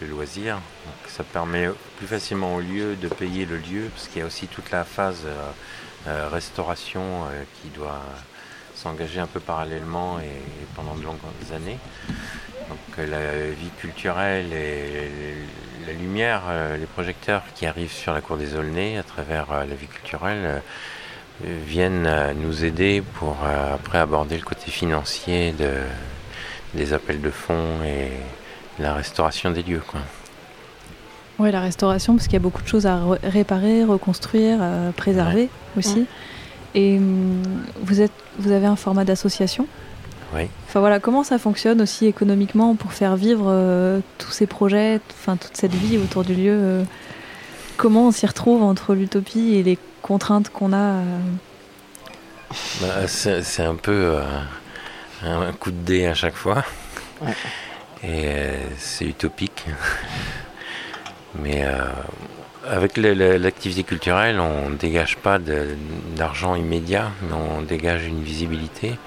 [0.00, 0.60] le loisir.
[1.06, 1.68] Ça permet
[1.98, 4.84] plus facilement au lieu de payer le lieu, parce qu'il y a aussi toute la
[4.84, 5.50] phase euh,
[6.08, 8.02] euh, restauration euh, qui doit
[8.74, 10.42] s'engager un peu parallèlement et,
[10.74, 11.18] pendant de longues
[11.54, 11.78] années.
[12.68, 15.10] Donc la vie culturelle et
[15.86, 16.42] la lumière,
[16.78, 20.62] les projecteurs qui arrivent sur la cour des Aulnay à travers la vie culturelle
[21.44, 25.74] viennent nous aider pour après aborder le côté financier de,
[26.74, 28.10] des appels de fonds et
[28.78, 29.82] la restauration des lieux.
[29.86, 30.00] Quoi.
[31.38, 34.90] Ouais, la restauration, parce qu'il y a beaucoup de choses à re- réparer, reconstruire, euh,
[34.92, 36.06] préserver aussi.
[36.74, 37.42] Et hum,
[37.82, 39.66] vous, êtes, vous avez un format d'association?
[40.34, 40.48] Oui.
[40.66, 45.36] Enfin voilà, comment ça fonctionne aussi économiquement pour faire vivre euh, tous ces projets, enfin
[45.36, 46.82] toute cette vie autour du lieu euh,
[47.76, 51.18] Comment on s'y retrouve entre l'utopie et les contraintes qu'on a euh,
[52.80, 54.22] Bah, c'est c'est un peu euh,
[55.22, 56.64] un coup de dé à chaque fois.
[57.20, 57.34] Ouais.
[58.06, 59.66] Et euh, c'est utopique.
[61.42, 61.84] Mais euh,
[62.66, 68.98] avec l'activité culturelle, on ne dégage pas d'argent immédiat, mais on dégage une visibilité.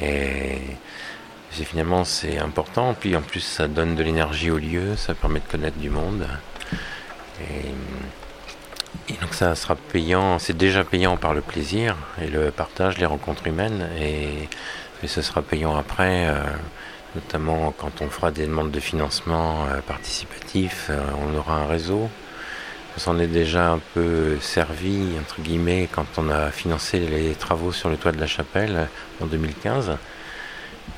[0.00, 0.58] Et
[1.50, 2.94] finalement, c'est important.
[2.98, 6.26] Puis en plus, ça donne de l'énergie au lieu, ça permet de connaître du monde.
[7.40, 13.06] Et, donc ça sera payant, c'est déjà payant par le plaisir et le partage, les
[13.06, 14.48] rencontres humaines, et,
[15.06, 16.42] ce sera payant après, euh,
[17.14, 22.08] notamment quand on fera des demandes de financement euh, participatif, euh, on aura un réseau.
[22.96, 27.72] On s'en est déjà un peu servi, entre guillemets, quand on a financé les travaux
[27.72, 28.88] sur le toit de la chapelle
[29.20, 29.96] en 2015.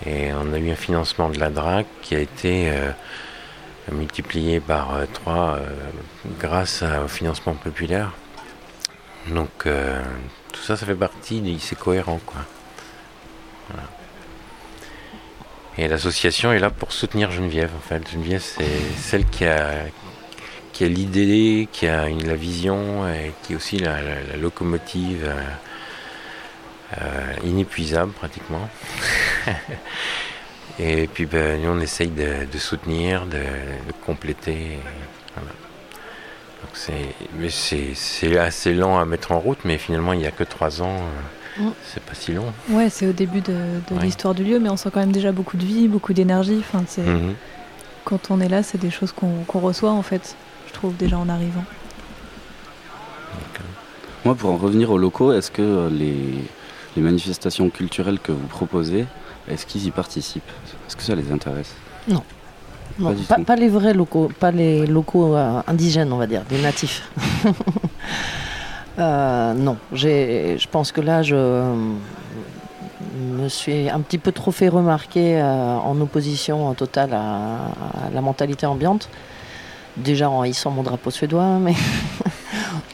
[0.07, 2.93] Et on a eu un financement de la DRAC qui a été euh,
[3.93, 5.59] multiplié par 3
[6.41, 8.13] grâce au financement populaire.
[9.29, 12.41] Donc tout ça, ça fait partie, c'est cohérent quoi.
[15.79, 17.71] Et l'association est là pour soutenir Geneviève.
[17.91, 18.65] En Geneviève, c'est
[18.99, 19.87] celle qui a,
[20.73, 24.01] qui a l'idée, qui a la vision et qui est aussi la,
[24.37, 25.41] locomotive euh,
[27.01, 28.69] euh, inépuisable pratiquement.
[30.79, 33.43] et puis ben, nous, on essaye de, soutenir, de,
[34.05, 34.79] compléter.
[36.75, 40.99] c'est assez lent à mettre en route, mais finalement, il n'y a que trois ans.
[40.99, 41.21] Euh,
[41.85, 42.53] C'est pas si long.
[42.71, 43.55] Ouais, c'est au début de,
[44.01, 46.61] l'histoire du lieu, mais on sent quand même déjà beaucoup de vie, beaucoup d'énergie.
[46.61, 47.35] Enfin, mhm.
[48.05, 50.37] Quand on est là, c'est des choses qu'on reçoit en fait
[50.73, 51.65] trouve, déjà en arrivant.
[54.25, 59.07] Moi, pour en revenir aux locaux, est-ce que euh, les, manifestations culturelles que vous proposez,
[59.49, 60.51] est-ce qu'ils y participent?
[60.87, 61.75] Est-ce que ça les intéresse?
[62.09, 62.23] Non.
[63.47, 67.09] pas, les vrais locaux, pas les locaux euh, indigènes, on va dire, des natifs.
[68.99, 71.63] Euh, non, je pense que là, je
[73.17, 79.09] me suis un petit peu trop fait remarquer en opposition totale à la mentalité ambiante
[79.97, 81.75] déjà en haïssant mon drapeau suédois, mais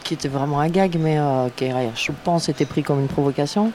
[0.03, 3.71] qui était vraiment un gag, mais euh, qui, je pense, était pris comme une provocation.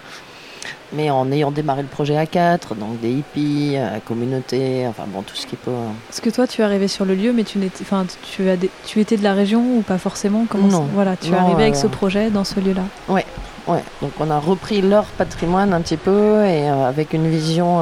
[0.97, 5.34] Mais en ayant démarré le projet A4, donc des hippies, euh, communauté, enfin bon, tout
[5.34, 5.70] ce qui peut.
[5.70, 5.88] Euh.
[6.11, 9.01] Est-ce que toi, tu es arrivé sur le lieu, mais tu, enfin, tu, as tu
[9.01, 10.47] étais de la région ou pas forcément?
[10.49, 10.88] Comment Non.
[10.95, 12.82] Voilà, tu es arrivé avec ce projet dans ce lieu-là?
[13.09, 13.26] Ouais,
[13.66, 13.82] ouais.
[14.03, 17.80] Donc on a repris leur patrimoine un petit peu et avec une vision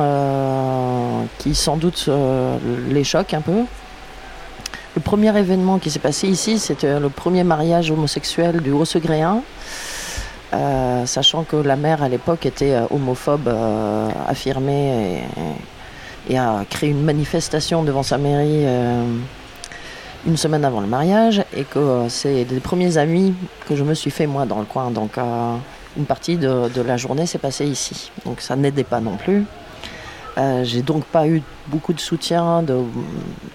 [1.38, 2.08] qui sans doute
[2.88, 3.64] les choque un peu.
[4.94, 9.42] Le premier événement qui s'est passé ici, c'était le premier mariage homosexuel du Haut-Segréen.
[10.54, 15.22] Euh, sachant que la mère à l'époque était euh, homophobe euh, affirmée
[16.28, 18.64] et, a créé une manifestation devant sa mairie
[20.24, 23.34] une semaine avant le mariage et que c'est des premiers amis
[23.68, 24.90] que je me suis fait moi dans le coin.
[24.90, 28.12] Donc une partie de, de la journée s'est passée ici.
[28.24, 29.44] Donc ça n'aidait pas non plus.
[30.62, 32.82] J'ai donc pas eu beaucoup de soutien de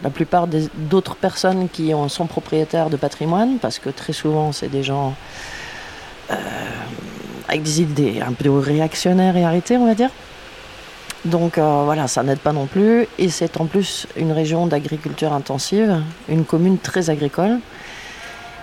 [0.04, 0.46] la plupart
[0.76, 5.16] d'autres personnes qui sont propriétaires de patrimoine, parce que très souvent c'est des gens
[7.48, 10.10] avec des idées un peu réactionnaires et arrêtées, on va dire.
[11.26, 13.08] Donc euh, voilà, ça n'aide pas non plus.
[13.18, 17.60] Et c'est en plus une région d'agriculture intensive, une commune très agricole.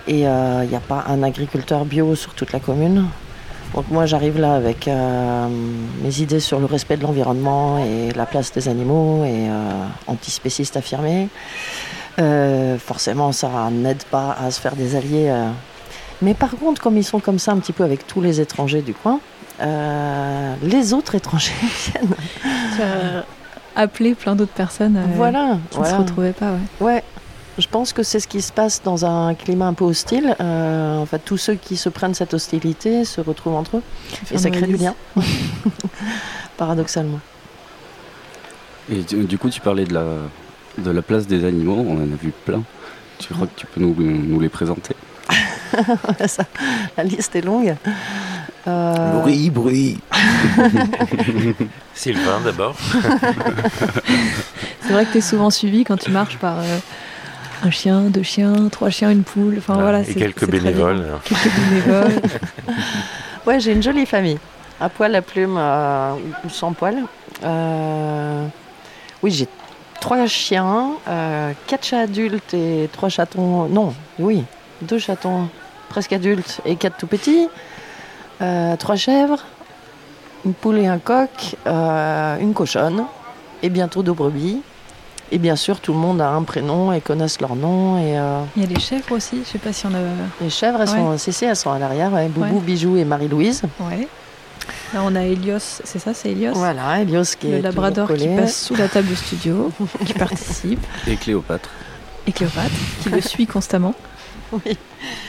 [0.07, 3.07] Et il n'y a pas un agriculteur bio sur toute la commune.
[3.75, 5.47] Donc moi j'arrive là avec euh,
[6.01, 10.77] mes idées sur le respect de l'environnement et la place des animaux et euh, antispéciste
[10.77, 11.27] affirmé.
[12.17, 15.29] Euh, forcément ça n'aide pas à se faire des alliés.
[16.21, 18.81] Mais par contre comme ils sont comme ça un petit peu avec tous les étrangers
[18.81, 19.19] du coin,
[19.59, 22.15] les autres étrangers viennent.
[22.75, 23.25] Tu as
[23.75, 26.51] appelé plein d'autres personnes voilà, qui ne se retrouvaient pas.
[26.79, 26.93] Ouais.
[26.93, 27.03] ouais.
[27.57, 30.35] Je pense que c'est ce qui se passe dans un climat un peu hostile.
[30.41, 33.83] Euh, en fait, tous ceux qui se prennent cette hostilité se retrouvent entre eux.
[34.31, 34.93] et ça crée du lien.
[36.57, 37.19] Paradoxalement.
[38.89, 40.05] Et du coup, tu parlais de la,
[40.77, 41.85] de la place des animaux.
[41.87, 42.61] On en a vu plein.
[43.19, 44.95] Tu crois que tu peux nous, nous les présenter?
[46.97, 47.75] La liste est longue.
[48.67, 49.21] Euh...
[49.21, 49.99] Bruit, bruit.
[51.93, 52.75] Sylvain d'abord.
[54.81, 56.77] c'est vrai que tu es souvent suivi quand tu marches par euh,
[57.63, 59.55] un chien, deux chiens, trois chiens, une poule.
[59.59, 61.05] Enfin, voilà, et quelques bénévoles.
[61.23, 62.21] Quelques bénévoles.
[63.45, 64.39] ouais, j'ai une jolie famille.
[64.79, 66.13] À poil, à plume euh,
[66.43, 66.97] ou sans poil.
[67.43, 68.47] Euh,
[69.23, 69.47] oui, j'ai
[70.01, 73.67] trois chiens, euh, quatre chats adultes et trois chatons.
[73.69, 74.43] Non, oui,
[74.85, 75.49] deux chatons
[75.89, 77.47] presque adultes et quatre tout petits.
[78.79, 79.43] trois chèvres,
[80.45, 83.05] une poule et un coq, une cochonne
[83.63, 84.61] et bientôt deux brebis.
[85.31, 87.97] Et bien sûr, tout le monde a un prénom et connaissent leur nom.
[87.97, 89.99] Et, euh, Il y a les chèvres aussi, je sais pas si on a.
[90.39, 93.63] Les chèvres, elles sont, elles sont à l'arrière, Boubou, Bijou et Marie-Louise.
[93.79, 94.07] Ouais.
[94.93, 97.57] Là, on a Elios, c'est ça, c'est Elios Voilà, Elios qui le est.
[97.57, 99.71] Le labrador qui passe sous la table du studio,
[100.05, 100.85] qui participe.
[101.07, 101.69] Et Cléopâtre.
[102.27, 102.69] Et Cléopâtre,
[103.01, 103.95] qui le suit constamment.
[104.65, 104.77] Oui,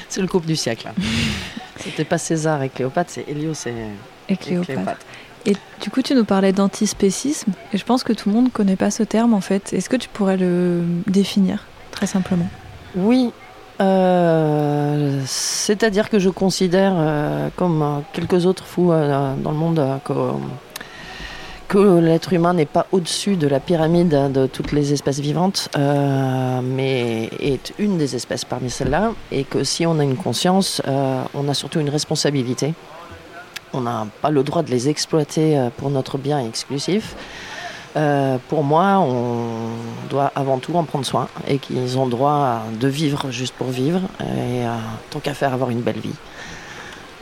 [0.08, 0.88] c'est le couple du siècle.
[1.80, 5.04] C'était pas César et Cléopâtre, c'est Elios et, et Cléopâtre.
[5.44, 8.50] Et du coup, tu nous parlais d'antispécisme, et je pense que tout le monde ne
[8.50, 9.72] connaît pas ce terme en fait.
[9.72, 12.48] Est-ce que tu pourrais le définir très simplement?
[12.96, 13.32] Oui.
[13.80, 19.84] Euh, c'est-à-dire que je considère, euh, comme quelques autres fous euh, dans le monde,
[21.68, 27.30] que l'être humain n'est pas au-dessus de la pyramide de toutes les espèces vivantes, mais
[27.40, 31.54] est une des espèces parmi celles-là, et que si on a une conscience, on a
[31.54, 32.74] surtout une responsabilité
[33.72, 37.14] on n'a pas le droit de les exploiter euh, pour notre bien exclusif.
[37.96, 39.70] Euh, pour moi, on
[40.10, 44.00] doit avant tout en prendre soin et qu'ils ont droit de vivre juste pour vivre
[44.20, 44.76] et euh,
[45.10, 46.14] tant qu'à faire avoir une belle vie.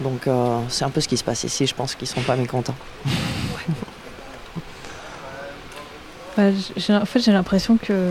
[0.00, 2.34] Donc euh, c'est un peu ce qui se passe ici, je pense qu'ils sont pas
[2.34, 2.74] mécontents.
[6.36, 8.10] Bah, en fait, j'ai l'impression que,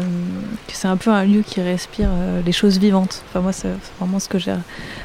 [0.69, 3.21] c'est un peu un lieu qui respire euh, les choses vivantes.
[3.27, 3.69] Enfin, moi, c'est
[3.99, 4.55] vraiment ce que j'ai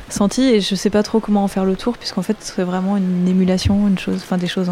[0.09, 2.97] senti et je sais pas trop comment en faire le tour, puisqu'en fait, c'est vraiment
[2.97, 4.71] une émulation, une chose, enfin, des choses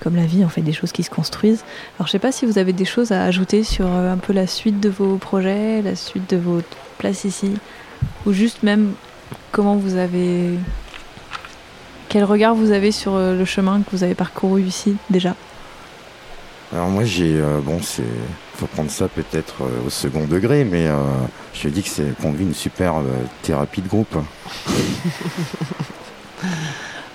[0.00, 1.64] comme la vie, en fait, des choses qui se construisent.
[1.98, 4.34] Alors, je sais pas si vous avez des choses à ajouter sur euh, un peu
[4.34, 7.52] la suite de vos projets, la suite de votre place ici,
[8.26, 8.92] ou juste même
[9.50, 10.58] comment vous avez.
[12.10, 15.36] Quel regard vous avez sur euh, le chemin que vous avez parcouru ici déjà?
[16.72, 18.04] Alors moi j'ai euh, bon c'est
[18.54, 20.94] faut prendre ça peut-être euh, au second degré mais euh,
[21.52, 22.94] je dis que c'est qu'on vit une super
[23.42, 24.16] thérapie de groupe.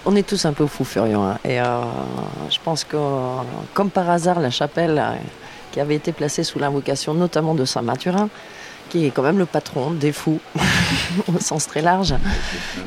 [0.08, 1.16] On est tous un peu fous furieux.
[1.16, 1.40] hein.
[1.44, 2.96] Et je pense que,
[3.74, 5.02] comme par hasard, la chapelle
[5.72, 8.30] qui avait été placée sous l'invocation notamment de Saint Mathurin,
[8.90, 10.40] qui est quand même le patron des fous,
[11.28, 12.14] au sens très large,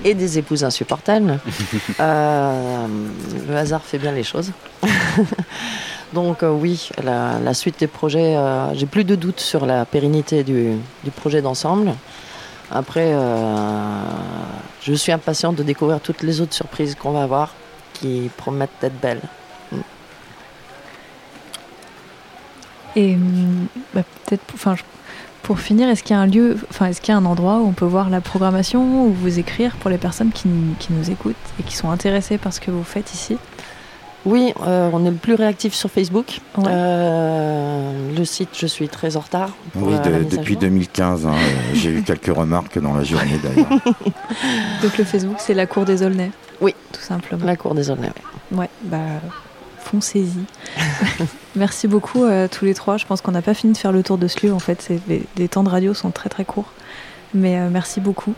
[0.04, 1.40] et des épouses insupportables,
[2.00, 2.86] euh,
[3.48, 4.52] le hasard fait bien les choses.
[6.12, 10.42] Donc euh, oui, la, suite des projets, euh, j'ai plus de doutes sur la pérennité
[10.42, 11.92] du, du projet d'ensemble.
[12.70, 14.00] Après, euh,
[14.82, 17.54] je suis impatiente de découvrir toutes les autres surprises qu'on va avoir
[17.94, 19.22] qui promettent d'être belles.
[19.72, 19.76] Mm.
[22.96, 24.44] Et hum, bah, peut-être,
[25.42, 27.58] pour finir, est-ce qu'il y a un lieu, enfin, est-ce qu'il y a un endroit
[27.58, 30.48] où on peut voir la programmation ou vous écrire pour les personnes qui,
[30.78, 33.38] qui nous écoutent et qui sont intéressées par ce que vous faites ici?
[34.26, 36.40] Oui, euh, on est le plus réactif sur Facebook.
[36.58, 39.50] Euh, le site, je suis très en retard.
[39.72, 40.60] pour Oui de- depuis jour.
[40.62, 41.34] 2015 hein, euh,
[41.74, 43.70] j'ai eu quelques remarques dans la journée d'ailleurs.
[44.82, 46.30] Donc le Facebook, c'est la cour des Aulnay.
[46.60, 47.44] Oui, tout simplement.
[47.46, 48.10] La cour des Aulnay.
[48.52, 48.98] Ouais, bah
[49.78, 50.44] foncez-y.
[51.56, 52.96] Merci beaucoup à tous les trois.
[52.96, 54.52] Je pense qu'on n'a pas fini de faire le tour de ce lieu.
[54.52, 56.72] En fait, c'est les, les temps de radio sont très très courts.
[57.34, 58.34] Mais euh, merci beaucoup.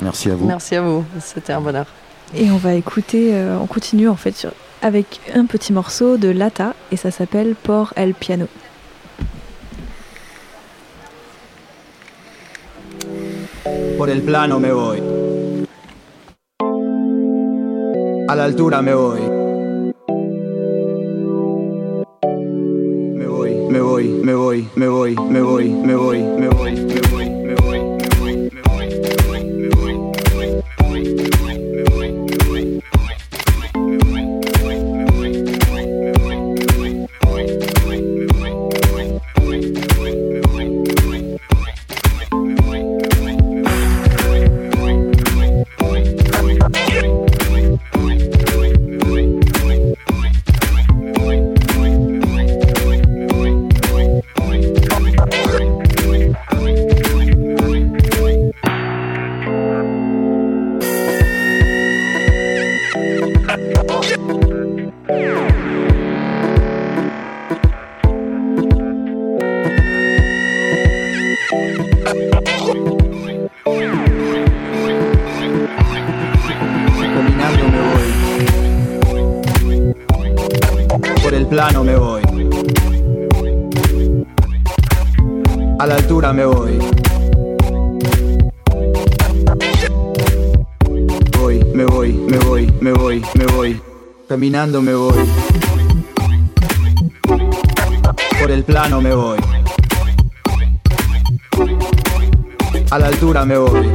[0.00, 0.46] Merci à vous.
[0.46, 1.86] Merci à vous, c'était un bonheur.
[2.34, 4.52] Et on va écouter, euh, on continue en fait sur-
[4.82, 8.48] avec un petit morceau de Lata et ça s'appelle Por el Piano.
[13.96, 15.00] Por el plano me voy.
[18.28, 19.20] A la altura me voy.
[23.14, 26.84] Me voy, me voy, me voy, me voy, me voy, me voy, me voy, me
[26.84, 27.01] voy,
[94.62, 95.28] Caminando me voy.
[98.38, 99.40] Por el plano me voy.
[102.88, 103.90] A la altura me voy.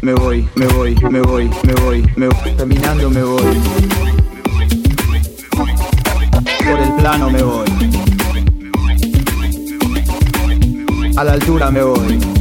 [0.00, 2.54] Me voy, me voy, me voy, me voy, me voy.
[2.56, 3.60] Caminando me voy.
[6.64, 7.66] Por el plano me voy.
[11.18, 12.35] A la altura me voy.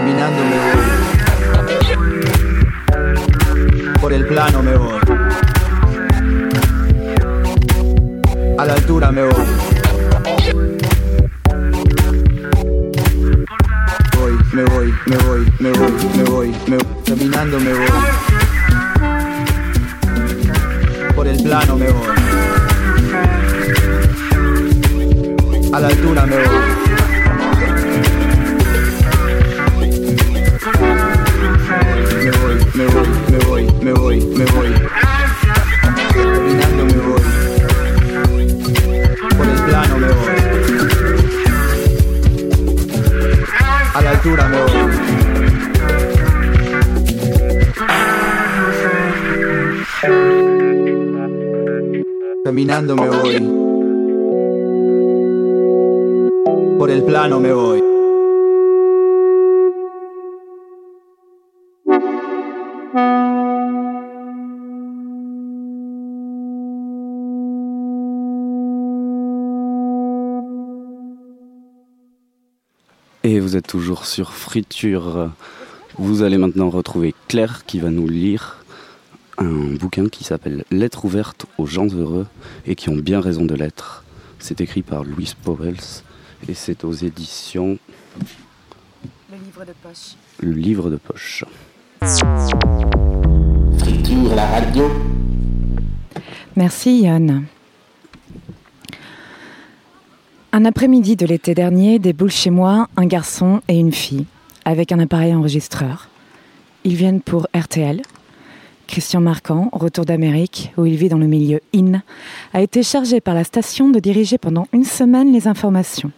[0.00, 0.80] Caminando me voy.
[4.00, 4.98] Por el plano me voy.
[8.56, 9.44] A la altura me voy.
[14.16, 16.86] Voy, me voy, me voy, me voy, me voy, me voy.
[17.04, 17.90] Caminando me voy.
[21.14, 22.06] Por el plano me voy.
[25.74, 26.89] A la altura me voy.
[32.80, 34.72] Me voy, me voy, me voy, me voy.
[36.14, 37.20] Caminando me voy.
[39.36, 40.32] Por el plano me voy.
[43.92, 44.72] A la altura me voy.
[52.44, 53.36] Caminando me voy.
[56.78, 57.89] Por el plano me voy.
[73.50, 75.32] Vous êtes toujours sur Friture.
[75.98, 78.64] Vous allez maintenant retrouver Claire qui va nous lire
[79.38, 82.28] un bouquin qui s'appelle Lettres ouvertes aux gens heureux
[82.64, 84.04] et qui ont bien raison de l'être.
[84.38, 86.04] C'est écrit par Louise Powells
[86.48, 87.76] et c'est aux éditions
[89.32, 90.14] Le livre de poche.
[90.38, 91.44] Le livre de poche.
[93.80, 94.88] Friture, la radio.
[96.54, 97.46] Merci Yann.
[100.52, 104.26] Un après-midi de l'été dernier déboule chez moi un garçon et une fille
[104.64, 106.08] avec un appareil enregistreur.
[106.82, 108.02] Ils viennent pour RTL.
[108.88, 112.02] Christian Marquand, retour d'Amérique, où il vit dans le milieu IN,
[112.52, 116.10] a été chargé par la station de diriger pendant une semaine les informations.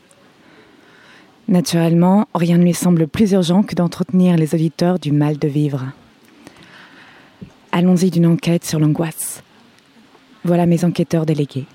[1.46, 5.84] Naturellement, rien ne lui semble plus urgent que d'entretenir les auditeurs du mal de vivre.
[7.70, 9.42] Allons-y d'une enquête sur l'angoisse.
[10.42, 11.66] Voilà mes enquêteurs délégués.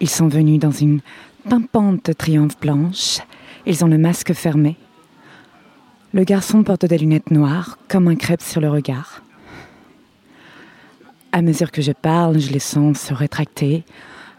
[0.00, 1.00] Ils sont venus dans une
[1.48, 3.18] pimpante triomphe blanche.
[3.66, 4.76] Ils ont le masque fermé.
[6.12, 9.22] Le garçon porte des lunettes noires, comme un crêpe sur le regard.
[11.32, 13.84] À mesure que je parle, je les sens se rétracter,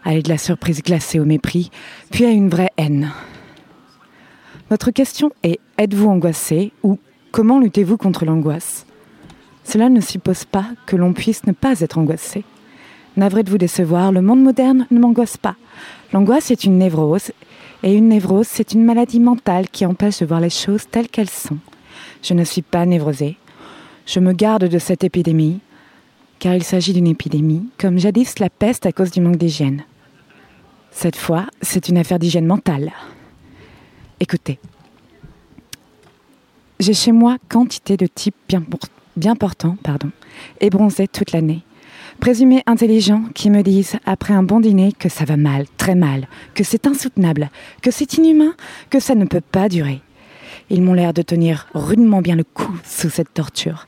[0.04, 1.70] aller de la surprise glacée au mépris,
[2.10, 3.10] puis à une vraie haine.
[4.70, 6.98] Votre question est êtes-vous angoissé ou
[7.30, 8.86] comment luttez-vous contre l'angoisse?
[9.64, 12.44] Cela ne suppose pas que l'on puisse ne pas être angoissé.
[13.18, 15.56] Navré de vous décevoir, le monde moderne ne m'angoisse pas.
[16.12, 17.32] L'angoisse est une névrose,
[17.82, 21.28] et une névrose, c'est une maladie mentale qui empêche de voir les choses telles qu'elles
[21.28, 21.58] sont.
[22.22, 23.36] Je ne suis pas névrosée.
[24.06, 25.58] Je me garde de cette épidémie,
[26.38, 29.82] car il s'agit d'une épidémie, comme jadis la peste à cause du manque d'hygiène.
[30.92, 32.92] Cette fois, c'est une affaire d'hygiène mentale.
[34.20, 34.60] Écoutez.
[36.78, 38.62] J'ai chez moi quantité de types bien,
[39.16, 40.12] bien portants pardon,
[40.60, 41.64] et bronzés toute l'année.
[42.20, 46.26] Présumés intelligents qui me disent, après un bon dîner, que ça va mal, très mal,
[46.54, 47.48] que c'est insoutenable,
[47.80, 48.54] que c'est inhumain,
[48.90, 50.02] que ça ne peut pas durer.
[50.68, 53.86] Ils m'ont l'air de tenir rudement bien le coup sous cette torture.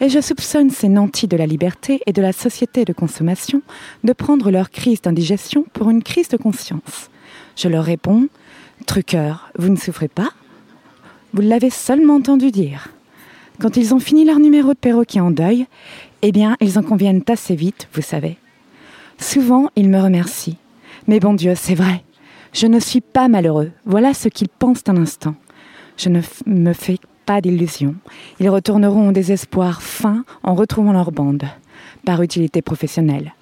[0.00, 3.60] Et je soupçonne ces nantis de la liberté et de la société de consommation
[4.04, 7.10] de prendre leur crise d'indigestion pour une crise de conscience.
[7.56, 8.28] Je leur réponds,
[8.86, 10.30] truqueur, vous ne souffrez pas?
[11.34, 12.88] Vous l'avez seulement entendu dire.
[13.58, 15.66] Quand ils ont fini leur numéro de perroquet en deuil,
[16.22, 18.36] eh bien, ils en conviennent assez vite, vous savez.
[19.18, 20.58] Souvent, ils me remercient.
[21.06, 22.02] Mais bon Dieu, c'est vrai.
[22.52, 23.70] Je ne suis pas malheureux.
[23.84, 25.34] Voilà ce qu'ils pensent un instant.
[25.96, 27.96] Je ne me fais pas d'illusions.
[28.40, 31.44] Ils retourneront au désespoir fin en retrouvant leur bande,
[32.04, 33.34] par utilité professionnelle.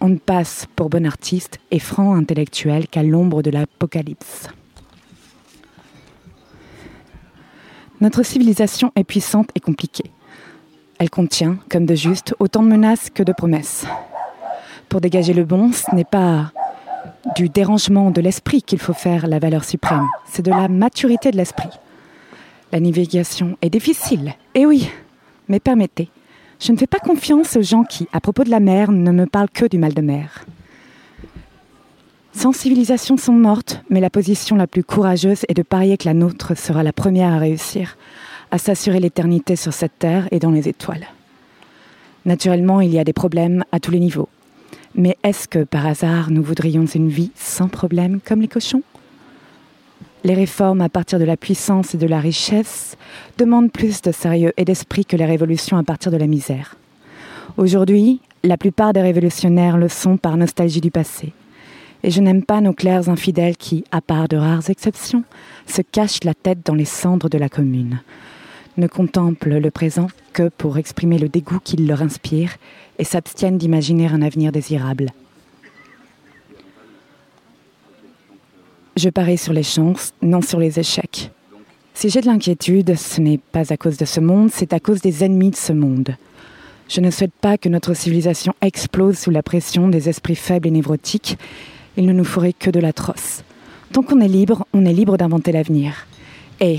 [0.00, 4.48] On ne passe pour bon artiste et franc intellectuel qu'à l'ombre de l'apocalypse.
[8.00, 10.10] Notre civilisation est puissante et compliquée.
[10.98, 13.86] Elle contient, comme de juste, autant de menaces que de promesses.
[14.88, 16.52] Pour dégager le bon, ce n'est pas
[17.34, 21.36] du dérangement de l'esprit qu'il faut faire la valeur suprême, c'est de la maturité de
[21.36, 21.68] l'esprit.
[22.72, 24.90] La navigation est difficile, et oui,
[25.48, 26.08] mais permettez,
[26.58, 29.26] Je ne fais pas confiance aux gens qui, à propos de la mer, ne me
[29.26, 30.46] parlent que du mal de mer.
[32.32, 36.14] Sans civilisation sont mortes, mais la position la plus courageuse est de parier que la
[36.14, 37.96] nôtre sera la première à réussir,
[38.56, 41.06] à s'assurer l'éternité sur cette terre et dans les étoiles.
[42.24, 44.30] Naturellement, il y a des problèmes à tous les niveaux.
[44.94, 48.82] Mais est-ce que, par hasard, nous voudrions une vie sans problème comme les cochons?
[50.24, 52.96] Les réformes à partir de la puissance et de la richesse
[53.36, 56.76] demandent plus de sérieux et d'esprit que les révolutions à partir de la misère.
[57.58, 61.34] Aujourd'hui, la plupart des révolutionnaires le sont par nostalgie du passé.
[62.02, 65.24] Et je n'aime pas nos clercs infidèles qui, à part de rares exceptions,
[65.66, 68.00] se cachent la tête dans les cendres de la commune,
[68.76, 72.56] ne contemplent le présent que pour exprimer le dégoût qu'il leur inspire
[72.98, 75.10] et s'abstiennent d'imaginer un avenir désirable.
[78.96, 81.30] Je parie sur les chances, non sur les échecs.
[81.92, 85.00] Si j'ai de l'inquiétude, ce n'est pas à cause de ce monde, c'est à cause
[85.00, 86.16] des ennemis de ce monde.
[86.88, 90.70] Je ne souhaite pas que notre civilisation explose sous la pression des esprits faibles et
[90.70, 91.36] névrotiques.
[91.96, 93.42] Il ne nous ferait que de l'atroce.
[93.92, 96.06] Tant qu'on est libre, on est libre d'inventer l'avenir.
[96.60, 96.78] Et,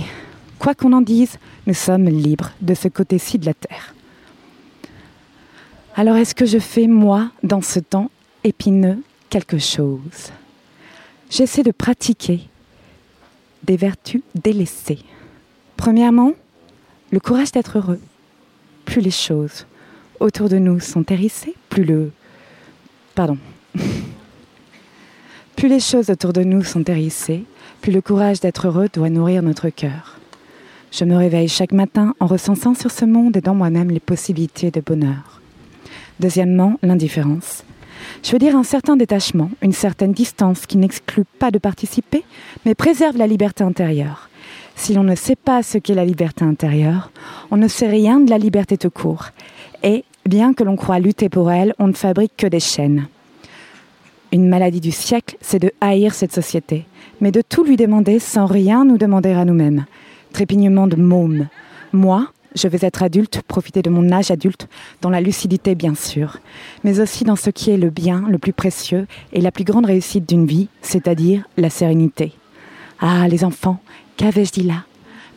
[0.60, 3.94] quoi qu'on en dise, nous sommes libres de ce côté-ci de la Terre.
[5.96, 8.12] Alors est-ce que je fais, moi, dans ce temps
[8.44, 10.32] épineux, quelque chose?
[11.30, 12.42] J'essaie de pratiquer
[13.64, 15.00] des vertus délaissées.
[15.76, 16.34] Premièrement,
[17.12, 18.00] le courage d'être heureux.
[18.86, 19.66] Plus les choses
[20.20, 22.12] autour de nous sont hérissées, plus le...
[23.16, 23.38] Pardon.
[25.56, 27.44] plus les choses autour de nous sont hérissées,
[27.82, 30.20] plus le courage d'être heureux doit nourrir notre cœur.
[30.92, 34.72] Je me réveille chaque matin en recensant sur ce monde et dans moi-même les possibilités
[34.72, 35.42] de bonheur.
[36.20, 37.64] Deuxièmement, l'indifférence.
[38.24, 42.24] Je veux dire un certain détachement, une certaine distance qui n'exclut pas de participer,
[42.66, 44.30] mais préserve la liberté intérieure.
[44.76, 47.12] Si l'on ne sait pas ce qu'est la liberté intérieure,
[47.52, 49.30] on ne sait rien de la liberté tout court.
[49.84, 53.08] Et, bien que l'on croit lutter pour elle, on ne fabrique que des chaînes.
[54.32, 56.86] Une maladie du siècle, c'est de haïr cette société,
[57.22, 59.86] mais de tout lui demander sans rien nous demander à nous-mêmes.
[60.34, 61.48] Trépignement de môme.
[61.94, 64.68] Moi, je veux être adulte, profiter de mon âge adulte,
[65.02, 66.38] dans la lucidité bien sûr,
[66.84, 69.86] mais aussi dans ce qui est le bien le plus précieux et la plus grande
[69.86, 72.34] réussite d'une vie, c'est-à-dire la sérénité.
[73.00, 73.80] Ah, les enfants,
[74.18, 74.86] qu'avais-je dit là?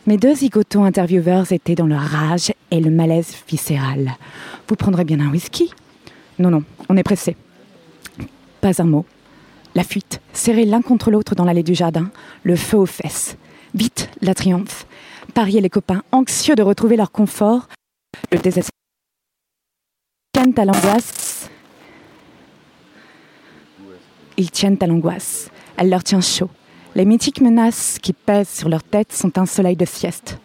[0.07, 4.17] Mes deux zigotos intervieweurs étaient dans leur rage et le malaise viscéral.
[4.67, 5.71] Vous prendrez bien un whisky?
[6.39, 7.35] Non, non, on est pressé.
[8.61, 9.05] Pas un mot.
[9.75, 12.09] La fuite, serrés l'un contre l'autre dans l'allée du jardin,
[12.43, 13.37] le feu aux fesses.
[13.73, 14.85] Vite, la triomphe
[15.31, 17.67] parier les copains, anxieux de retrouver leur confort,
[18.31, 18.71] le désespoir.
[20.33, 21.49] Tiennent à l'angoisse.
[24.37, 25.49] Ils tiennent à l'angoisse.
[25.77, 26.49] Elle leur tient chaud.
[26.95, 30.39] Les mythiques menaces qui pèsent sur leur tête sont un soleil de sieste.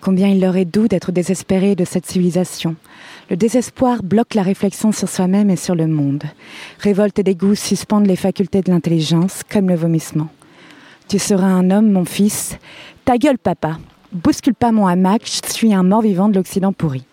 [0.00, 2.76] Combien il leur est doux d'être désespérés de cette civilisation.
[3.30, 6.24] Le désespoir bloque la réflexion sur soi-même et sur le monde.
[6.80, 10.28] Révolte et dégoût suspendent les facultés de l'intelligence, comme le vomissement.
[11.08, 12.58] Tu seras un homme, mon fils.
[13.04, 13.78] Ta gueule, papa
[14.16, 17.04] bouscule pas mon hamac, je suis un mort-vivant de l'Occident pourri.